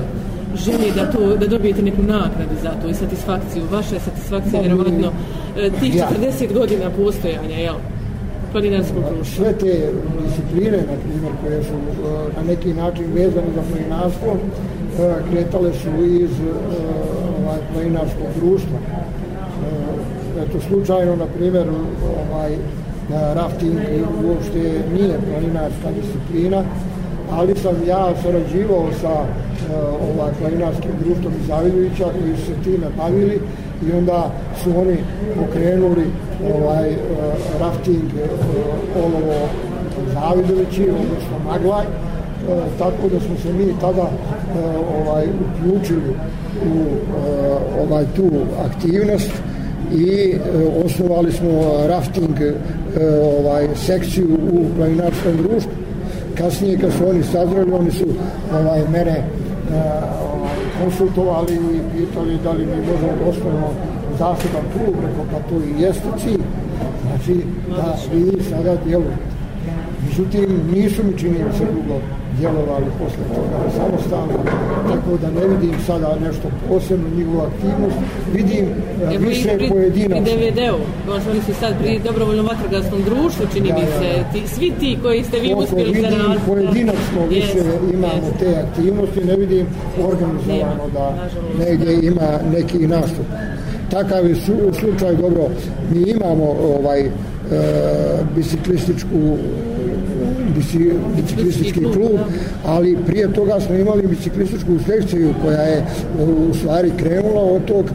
želje 0.55 0.91
da 0.95 1.11
to 1.11 1.35
da 1.37 1.47
dobijete 1.47 1.81
neku 1.81 2.01
nagradu 2.01 2.55
za 2.63 2.71
to 2.81 2.89
i 2.89 2.93
satisfakciju. 2.93 3.63
Vaša 3.71 3.95
je 3.95 4.01
satisfakcija 4.01 4.61
vjerovatno 4.61 5.11
e, 5.57 5.69
tih 5.79 5.93
40 5.93 6.53
godina 6.53 6.89
postojanja, 6.89 7.57
jel? 7.57 7.75
Planinarskog 8.51 9.03
društva. 9.15 9.35
Sve 9.35 9.53
te 9.53 9.91
discipline, 10.23 10.77
na 10.77 10.97
primjer, 11.03 11.33
koje 11.43 11.63
su 11.63 11.73
na 12.37 12.43
neki 12.43 12.73
način 12.73 13.05
vezane 13.13 13.47
za 13.55 13.61
planinarstvo, 13.71 14.37
kretale 15.31 15.73
su 15.73 16.05
iz 16.05 16.31
ovaj, 17.45 17.59
planinarskog 17.73 18.27
društva 18.39 18.77
eto 20.39 20.59
slučajno 20.67 21.15
na 21.15 21.25
primjer 21.25 21.67
ovaj 22.31 22.51
rafting 23.09 23.77
uopšte 24.25 24.83
nije 24.93 25.19
planinarska 25.31 25.89
disciplina 26.01 26.63
ali 27.31 27.55
sam 27.55 27.75
ja 27.87 28.13
sarađivao 28.23 28.87
sa 29.01 29.07
e, 29.07 29.21
uh, 29.21 30.15
ovaj 30.15 30.31
planinarskim 30.39 30.91
društvom 30.99 31.33
iz 31.41 31.47
Zaviljevića 31.47 32.03
koji 32.03 32.37
su 32.37 32.45
se 32.45 32.63
time 32.63 32.87
bavili 32.97 33.39
i 33.87 33.91
onda 33.97 34.31
su 34.63 34.69
oni 34.79 34.97
pokrenuli 35.39 36.05
ovaj 36.55 36.89
uh, 36.89 36.97
rafting 37.59 38.03
uh, 38.03 39.05
olovo 39.05 39.47
Zavidovići, 40.13 40.81
odnosno 40.81 41.35
Maglaj 41.47 41.85
uh, 41.85 42.63
tako 42.79 43.09
da 43.11 43.19
smo 43.19 43.35
se 43.37 43.53
mi 43.53 43.79
tada 43.81 44.01
uh, 44.01 44.09
ovaj 45.01 45.25
uključili 45.25 46.15
u 46.65 46.79
uh, 46.79 47.87
ovaj 47.87 48.05
tu 48.15 48.29
aktivnost 48.65 49.31
i 49.93 50.35
osnovali 50.85 51.31
smo 51.31 51.49
rafting 51.87 52.35
ovaj 53.39 53.67
sekciju 53.75 54.27
u 54.53 54.65
planinarskom 54.77 55.37
društvu. 55.37 55.71
Kasnije 56.37 56.77
kad 56.77 56.91
su 56.93 57.09
oni 57.09 57.23
sazreli, 57.23 57.71
oni 57.71 57.91
su 57.91 58.05
ovaj 58.53 58.81
mene 58.91 59.11
eh, 59.11 59.23
ovaj, 60.35 60.57
konsultovali 60.83 61.53
i 61.53 61.97
pitali 61.97 62.37
da 62.43 62.51
li 62.51 62.65
mi 62.65 62.75
možemo 62.75 63.11
da 63.23 63.29
osnovimo 63.29 63.73
zaseban 64.19 64.65
klub, 64.73 64.95
rekao 65.07 65.25
pa 65.31 65.49
to 65.49 65.55
i 65.55 65.81
jeste 65.81 66.09
cilj. 66.23 66.41
Znači 67.01 67.41
da 67.69 67.97
vi 68.13 68.43
sada 68.43 68.75
djelujete. 68.85 69.31
Međutim, 70.07 70.61
nisu 70.73 71.03
mi 71.03 71.17
činili 71.17 71.53
se 71.57 71.65
dugo 71.65 71.99
djelovali 72.37 72.85
posle 72.99 73.23
toga 73.35 73.57
samostalno, 73.77 74.39
tako 74.91 75.17
da 75.21 75.29
ne 75.39 75.47
vidim 75.47 75.75
sada 75.87 76.15
nešto 76.25 76.47
posebno 76.69 77.07
njihovu 77.17 77.41
aktivnost, 77.41 77.97
vidim 78.33 78.65
e, 78.65 79.15
Evo 79.15 79.25
više 79.27 79.49
pojedinačno. 79.69 80.25
Pri 80.25 80.35
DVD-u, 80.35 80.77
možda 81.11 81.31
oni 81.31 81.41
su 81.41 81.53
sad 81.53 81.73
pri 81.81 81.99
dobrovoljnom 81.99 82.45
vatrogasnom 82.45 83.01
društvu, 83.03 83.45
čini 83.53 83.69
ja, 83.69 83.75
mi 83.75 83.81
se, 83.81 84.07
ja, 84.07 84.17
ja. 84.17 84.23
Ti, 84.33 84.41
svi 84.47 84.71
ti 84.79 84.97
koji 85.01 85.23
ste 85.23 85.39
vi 85.39 85.53
Koliko 85.53 85.63
uspjeli 85.63 86.01
za 86.01 86.35
pojedinačno 86.47 87.21
yes, 87.21 87.29
više 87.29 87.57
yes. 87.57 87.93
imamo 87.93 88.27
yes. 88.27 88.39
te 88.39 88.55
aktivnosti, 88.65 89.25
ne 89.25 89.35
vidim 89.35 89.65
organizovano 90.11 90.85
da 90.93 91.15
negdje 91.59 92.07
ima 92.07 92.29
neki 92.53 92.87
nastup. 92.87 93.25
Takav 93.91 94.29
je 94.29 94.35
slučaj, 94.79 95.15
dobro, 95.15 95.43
mi 95.91 96.01
imamo 96.01 96.55
ovaj, 96.77 97.01
e, 97.01 97.11
biciklističku 98.35 99.37
biciklistički 101.15 101.79
klub, 101.79 102.19
ali 102.65 102.97
prije 103.07 103.33
toga 103.33 103.59
smo 103.59 103.75
imali 103.75 104.07
biciklističku 104.07 104.71
sekciju 104.85 105.33
koja 105.43 105.61
je 105.61 105.77
e, 105.77 105.83
u 106.49 106.53
stvari 106.53 106.91
krenula 106.97 107.41
od 107.41 107.65
tog 107.65 107.85
e, 107.85 107.91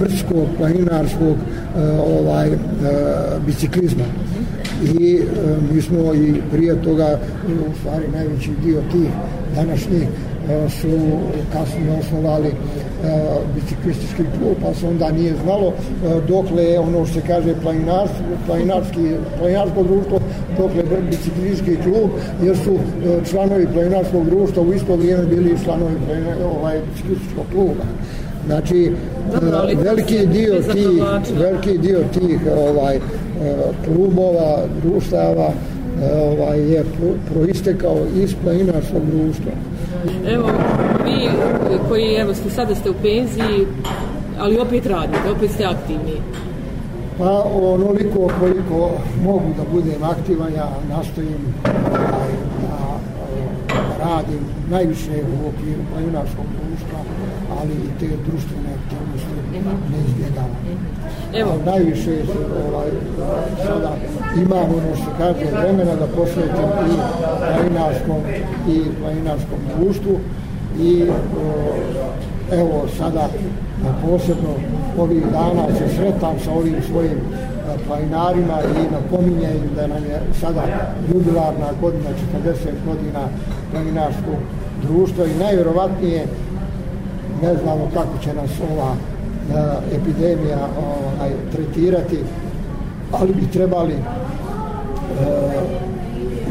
brdskog, 0.00 0.46
planinarskog 0.58 1.36
e, 1.36 1.80
ovaj, 2.20 2.48
e, 2.48 2.56
biciklizma. 3.46 4.04
i 4.98 5.16
e, 5.16 5.24
mi 5.74 5.82
smo 5.82 6.14
i 6.14 6.34
prije 6.52 6.82
toga 6.82 7.04
e, 7.04 7.18
u 7.70 7.78
stvari 7.80 8.04
najveći 8.12 8.50
dio 8.64 8.80
tih 8.92 9.10
današnjih 9.54 10.02
su 10.80 10.88
kasnije 11.52 11.98
osnovali 12.00 12.52
biciklistički 13.54 14.22
klub, 14.38 14.56
pa 14.62 14.74
se 14.74 14.88
onda 14.88 15.10
nije 15.12 15.34
znalo 15.42 15.72
dokle 16.28 16.64
je 16.64 16.80
ono 16.80 17.06
što 17.06 17.20
se 17.20 17.26
kaže 17.26 17.54
planinarski, 17.62 18.22
planinarski, 18.46 19.04
planinarsko 19.38 19.82
društvo, 19.82 20.20
dokle 20.58 20.78
je 20.78 21.02
biciklistički 21.10 21.76
klub, 21.82 22.10
jer 22.42 22.56
su 22.56 22.78
članovi 23.30 23.66
planinarskog 23.74 24.24
društva 24.26 24.62
u 24.62 24.72
isto 24.72 24.96
vrijeme 24.96 25.26
bili 25.26 25.56
članovi 25.64 25.94
ovaj, 26.58 26.80
biciklističkog 26.90 27.44
kluba. 27.52 27.84
Znači, 28.46 28.92
Dobro, 29.34 29.82
veliki 29.82 30.26
dio 30.26 30.62
tih, 30.72 31.02
veliki 31.38 31.78
dio 31.78 31.98
tih 32.14 32.40
ovaj, 32.58 32.98
klubova, 33.84 34.58
društava, 34.82 35.50
ovaj, 36.14 36.72
je 36.72 36.84
proistekao 37.32 37.98
iz 38.16 38.34
planinarskog 38.44 39.02
društva. 39.10 39.52
Evo, 40.28 40.50
vi 41.04 41.28
koji 41.88 42.14
evo, 42.14 42.34
ste, 42.34 42.50
sada 42.50 42.74
ste 42.74 42.90
u 42.90 42.94
penziji, 43.02 43.66
ali 44.38 44.58
opet 44.58 44.86
radite, 44.86 45.30
opet 45.36 45.50
ste 45.50 45.64
aktivni. 45.64 46.16
Pa 47.18 47.42
onoliko 47.74 48.30
koliko 48.40 48.90
mogu 49.24 49.48
da 49.56 49.62
budem 49.72 50.04
aktivan, 50.04 50.52
ja 50.54 50.70
nastojim 50.88 51.54
da, 51.62 51.70
da 52.62 52.86
radim 54.04 54.40
najviše 54.70 55.10
u 55.10 55.48
okviru 55.48 55.82
planinarskog 55.92 56.46
društva, 56.56 56.98
ali 57.60 57.72
i 57.72 58.00
te 58.00 58.06
društvene 58.06 58.70
aktivnosti 58.78 58.95
ne. 59.64 61.40
Evo. 61.40 61.52
najviše 61.64 62.10
ovaj, 62.68 62.90
sada 63.66 63.90
imam 64.36 64.68
ono 64.78 64.96
što 64.96 65.10
kaže 65.18 65.44
vremena 65.60 65.94
da 65.94 66.06
posvetim 66.16 66.68
i 66.90 66.96
planinarskom 67.38 68.20
i 68.68 68.82
planinarskom 69.00 69.58
društvu 69.76 70.18
i 70.80 71.06
evo 72.52 72.84
sada 72.98 73.28
posebno 74.02 74.50
ovih 74.98 75.22
dana 75.32 75.66
se 75.78 75.96
sretam 75.96 76.34
sa 76.44 76.52
ovim 76.52 76.76
svojim 76.90 77.18
planinarima 77.86 78.58
i 78.62 78.92
napominjem 78.92 79.60
da 79.76 79.86
nam 79.86 80.04
je 80.04 80.20
sada 80.40 80.62
jubilarna 81.14 81.68
godina 81.80 82.10
40 82.44 82.54
godina 82.86 83.20
planinarskog 83.72 84.38
društva 84.82 85.24
i 85.24 85.38
najvjerovatnije 85.38 86.26
ne 87.42 87.54
znamo 87.62 87.90
kako 87.94 88.18
će 88.24 88.34
nas 88.34 88.50
ova 88.72 88.94
epidemija 89.92 90.68
ovaj, 90.78 91.30
tretirati, 91.52 92.18
ali 93.12 93.32
bi 93.32 93.50
trebali 93.52 93.94
e, 93.94 93.98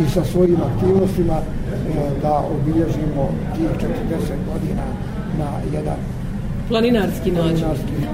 i 0.06 0.10
sa 0.10 0.24
svojim 0.24 0.58
aktivnostima 0.62 1.34
e, 1.34 1.42
da 2.22 2.44
obilježimo 2.62 3.30
tih 3.56 3.66
40 3.66 3.92
godina 4.54 4.84
na 5.40 5.78
jedan 5.78 5.98
planinarski 6.70 7.32
način. 7.32 7.66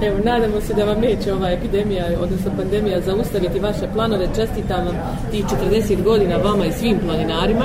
Evo, 0.02 0.18
nadamo 0.24 0.60
se 0.60 0.74
da 0.74 0.84
vam 0.84 1.00
neće 1.00 1.32
ova 1.32 1.50
epidemija, 1.50 2.04
odnosno 2.20 2.50
pandemija, 2.56 3.00
zaustaviti 3.00 3.60
vaše 3.60 3.88
planove. 3.94 4.28
Čestitam 4.36 4.86
vam 4.86 4.96
tih 5.30 5.44
40 5.70 6.02
godina 6.02 6.36
vama 6.36 6.66
i 6.66 6.72
svim 6.72 6.98
planinarima. 7.04 7.64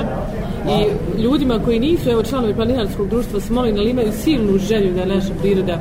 I 0.68 0.86
ljudima 1.22 1.60
koji 1.64 1.80
nisu 1.80 2.10
evo, 2.10 2.22
članovi 2.22 2.54
planinarskog 2.54 3.08
društva 3.08 3.40
Smolin, 3.40 3.78
ali 3.78 3.90
imaju 3.90 4.12
silnu 4.12 4.58
želju 4.58 4.94
da 4.94 5.04
naša 5.04 5.34
priroda 5.40 5.72
e, 5.72 5.80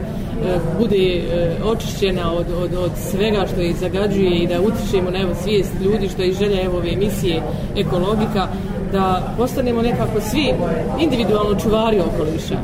bude 0.79 0.97
e, 0.97 1.55
očišćena 1.63 2.33
od, 2.33 2.45
od, 2.63 2.73
od 2.73 2.91
svega 3.11 3.45
što 3.53 3.61
je 3.61 3.73
zagađuje 3.73 4.29
i 4.29 4.47
da 4.47 4.61
utičemo 4.61 5.11
na 5.11 5.19
evo, 5.19 5.35
svijest 5.43 5.71
ljudi 5.81 6.09
što 6.09 6.21
je 6.21 6.33
želja 6.33 6.61
evo, 6.63 6.77
ove 6.77 6.93
emisije 6.93 7.41
ekologika, 7.77 8.47
da 8.91 9.33
postanemo 9.37 9.81
nekako 9.81 10.21
svi 10.21 10.53
individualno 10.99 11.59
čuvari 11.59 11.99
okoliša. 11.99 12.57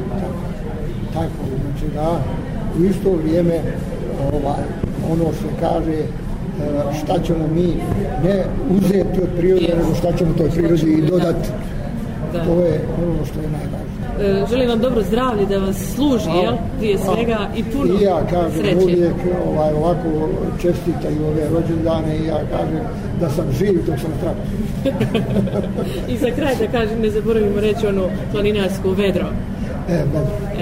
Tako, 1.14 1.44
znači 1.62 1.94
da 1.96 2.20
u 2.80 2.84
isto 2.84 3.12
vrijeme 3.12 3.60
ovaj, 4.34 4.64
ono 5.12 5.24
što 5.24 5.48
kaže 5.60 5.94
e, 5.94 6.08
šta 7.04 7.20
ćemo 7.20 7.48
mi 7.56 7.68
ne 8.24 8.44
uzeti 8.70 9.22
od 9.22 9.30
prirode, 9.38 9.74
nego 9.78 9.96
šta 9.96 10.18
ćemo 10.18 10.34
toj 10.38 10.50
prirodi 10.50 10.94
i 10.94 11.02
dodati. 11.02 11.50
Da. 12.34 12.46
To 12.46 12.52
je 12.52 12.82
ono 13.04 13.26
što 13.26 13.40
je 13.40 13.48
najvažnije. 13.48 14.03
E, 14.22 14.46
želim 14.50 14.70
vam 14.70 14.80
dobro 14.80 15.02
zdravlje 15.02 15.46
da 15.46 15.58
vas 15.58 15.78
služi, 15.96 16.30
a, 16.30 16.36
jel? 16.36 16.54
Prije 16.78 16.98
svega 16.98 17.38
a, 17.40 17.48
i 17.58 17.64
puno 17.64 18.00
I 18.00 18.04
ja 18.04 18.20
kažem 18.30 18.52
sreće. 18.62 18.78
uvijek 18.84 19.16
ovaj, 19.48 19.74
ovako 19.74 20.30
čestitaju 20.62 21.26
ove 21.28 21.50
rođendane 21.50 22.18
i 22.18 22.26
ja 22.26 22.40
kažem 22.52 22.80
da 23.20 23.30
sam 23.30 23.46
živ 23.60 23.86
dok 23.86 24.00
sam 24.00 24.12
zdrav. 24.20 24.36
I 26.14 26.18
za 26.18 26.32
kraj 26.36 26.56
da 26.56 26.68
kažem, 26.68 27.02
ne 27.02 27.10
zaboravimo 27.10 27.60
reći 27.60 27.88
ono 27.88 28.10
planinarsko 28.32 28.90
vedro. 28.90 29.28
E, 29.90 29.98
vedro. 29.98 30.36
E. 30.54 30.62